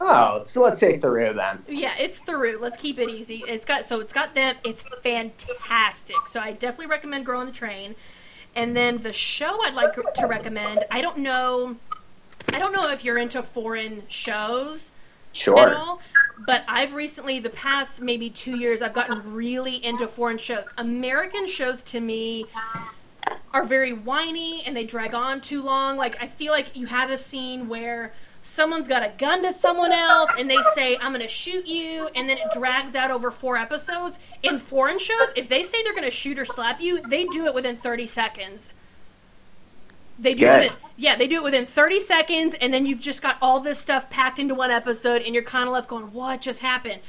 [0.00, 1.62] oh, so let's say Theroux then.
[1.68, 2.60] Yeah, it's Theroux.
[2.60, 3.42] Let's keep it easy.
[3.46, 4.56] It's got so it's got them.
[4.64, 6.16] It's fantastic.
[6.26, 7.94] So I definitely recommend Girl on a Train.
[8.56, 10.84] And then the show I'd like to recommend.
[10.90, 11.76] I don't know.
[12.52, 14.92] I don't know if you're into foreign shows
[15.46, 16.00] at all,
[16.46, 20.68] but I've recently, the past maybe two years, I've gotten really into foreign shows.
[20.78, 22.46] American shows to me
[23.52, 25.96] are very whiny and they drag on too long.
[25.96, 28.12] Like, I feel like you have a scene where
[28.44, 32.10] someone's got a gun to someone else and they say, I'm going to shoot you,
[32.14, 34.18] and then it drags out over four episodes.
[34.42, 37.46] In foreign shows, if they say they're going to shoot or slap you, they do
[37.46, 38.72] it within 30 seconds.
[40.18, 40.72] They do it.
[40.96, 44.10] Yeah, they do it within 30 seconds, and then you've just got all this stuff
[44.10, 47.00] packed into one episode, and you're kind of left going, "What just happened?"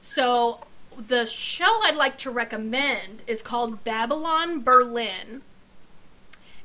[0.00, 0.64] So,
[0.96, 5.42] the show I'd like to recommend is called Babylon Berlin,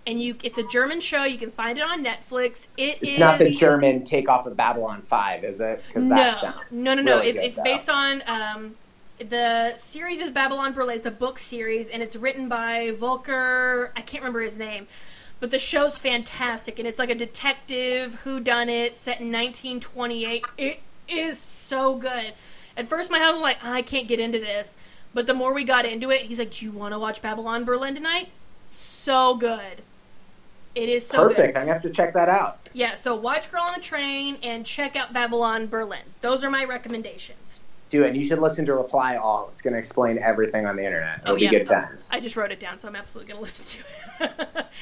[0.07, 1.23] and you—it's a German show.
[1.23, 2.67] You can find it on Netflix.
[2.77, 5.83] It It's is- not the German takeoff of Babylon 5, is it?
[5.95, 6.33] no,
[6.71, 7.17] no, no, no.
[7.17, 8.75] really It's, it's based on um,
[9.19, 10.97] the series is Babylon Berlin.
[10.97, 13.91] It's a book series, and it's written by Volker.
[13.95, 14.87] I can't remember his name,
[15.39, 20.45] but the show's fantastic, and it's like a detective who done it set in 1928.
[20.57, 22.33] It is so good.
[22.77, 24.77] At first, my husband was like, "I can't get into this,"
[25.13, 27.63] but the more we got into it, he's like, "Do you want to watch Babylon
[27.63, 28.29] Berlin tonight?"
[28.67, 29.81] So good.
[30.75, 31.37] It is so good.
[31.37, 31.57] Perfect.
[31.57, 32.59] I'm going to have to check that out.
[32.73, 36.01] Yeah, so watch Girl on a Train and check out Babylon Berlin.
[36.21, 37.61] Those are my recommendations.
[37.89, 38.09] Do it.
[38.09, 39.49] And you should listen to Reply All.
[39.53, 41.19] It's going to explain everything on the internet.
[41.21, 41.51] It'll Oh, be yeah.
[41.51, 42.09] good times.
[42.11, 43.83] I just wrote it down, so I'm absolutely going to listen
[44.19, 44.25] to
[44.59, 44.65] it.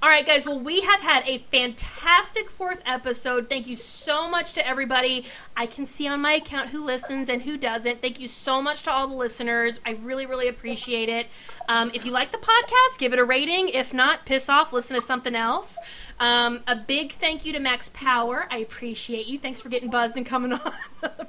[0.00, 0.46] All right, guys.
[0.46, 3.48] Well, we have had a fantastic fourth episode.
[3.48, 5.26] Thank you so much to everybody.
[5.56, 8.00] I can see on my account who listens and who doesn't.
[8.00, 9.80] Thank you so much to all the listeners.
[9.84, 11.26] I really, really appreciate it.
[11.68, 13.70] Um, if you like the podcast, give it a rating.
[13.70, 15.80] If not, piss off, listen to something else.
[16.20, 18.46] Um, a big thank you to Max Power.
[18.52, 19.36] I appreciate you.
[19.36, 20.72] Thanks for getting buzzed and coming on.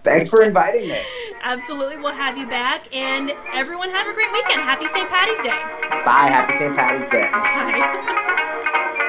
[0.04, 1.02] Thanks for inviting me.
[1.42, 1.98] Absolutely.
[1.98, 2.96] We'll have you back.
[2.96, 4.62] And everyone have a great weekend.
[4.62, 5.10] Happy St.
[5.10, 5.58] Patty's Day.
[6.06, 6.28] Bye.
[6.30, 6.76] Happy St.
[6.76, 7.30] Patty's Day.
[7.32, 8.46] Bye.
[8.66, 9.09] Thank you.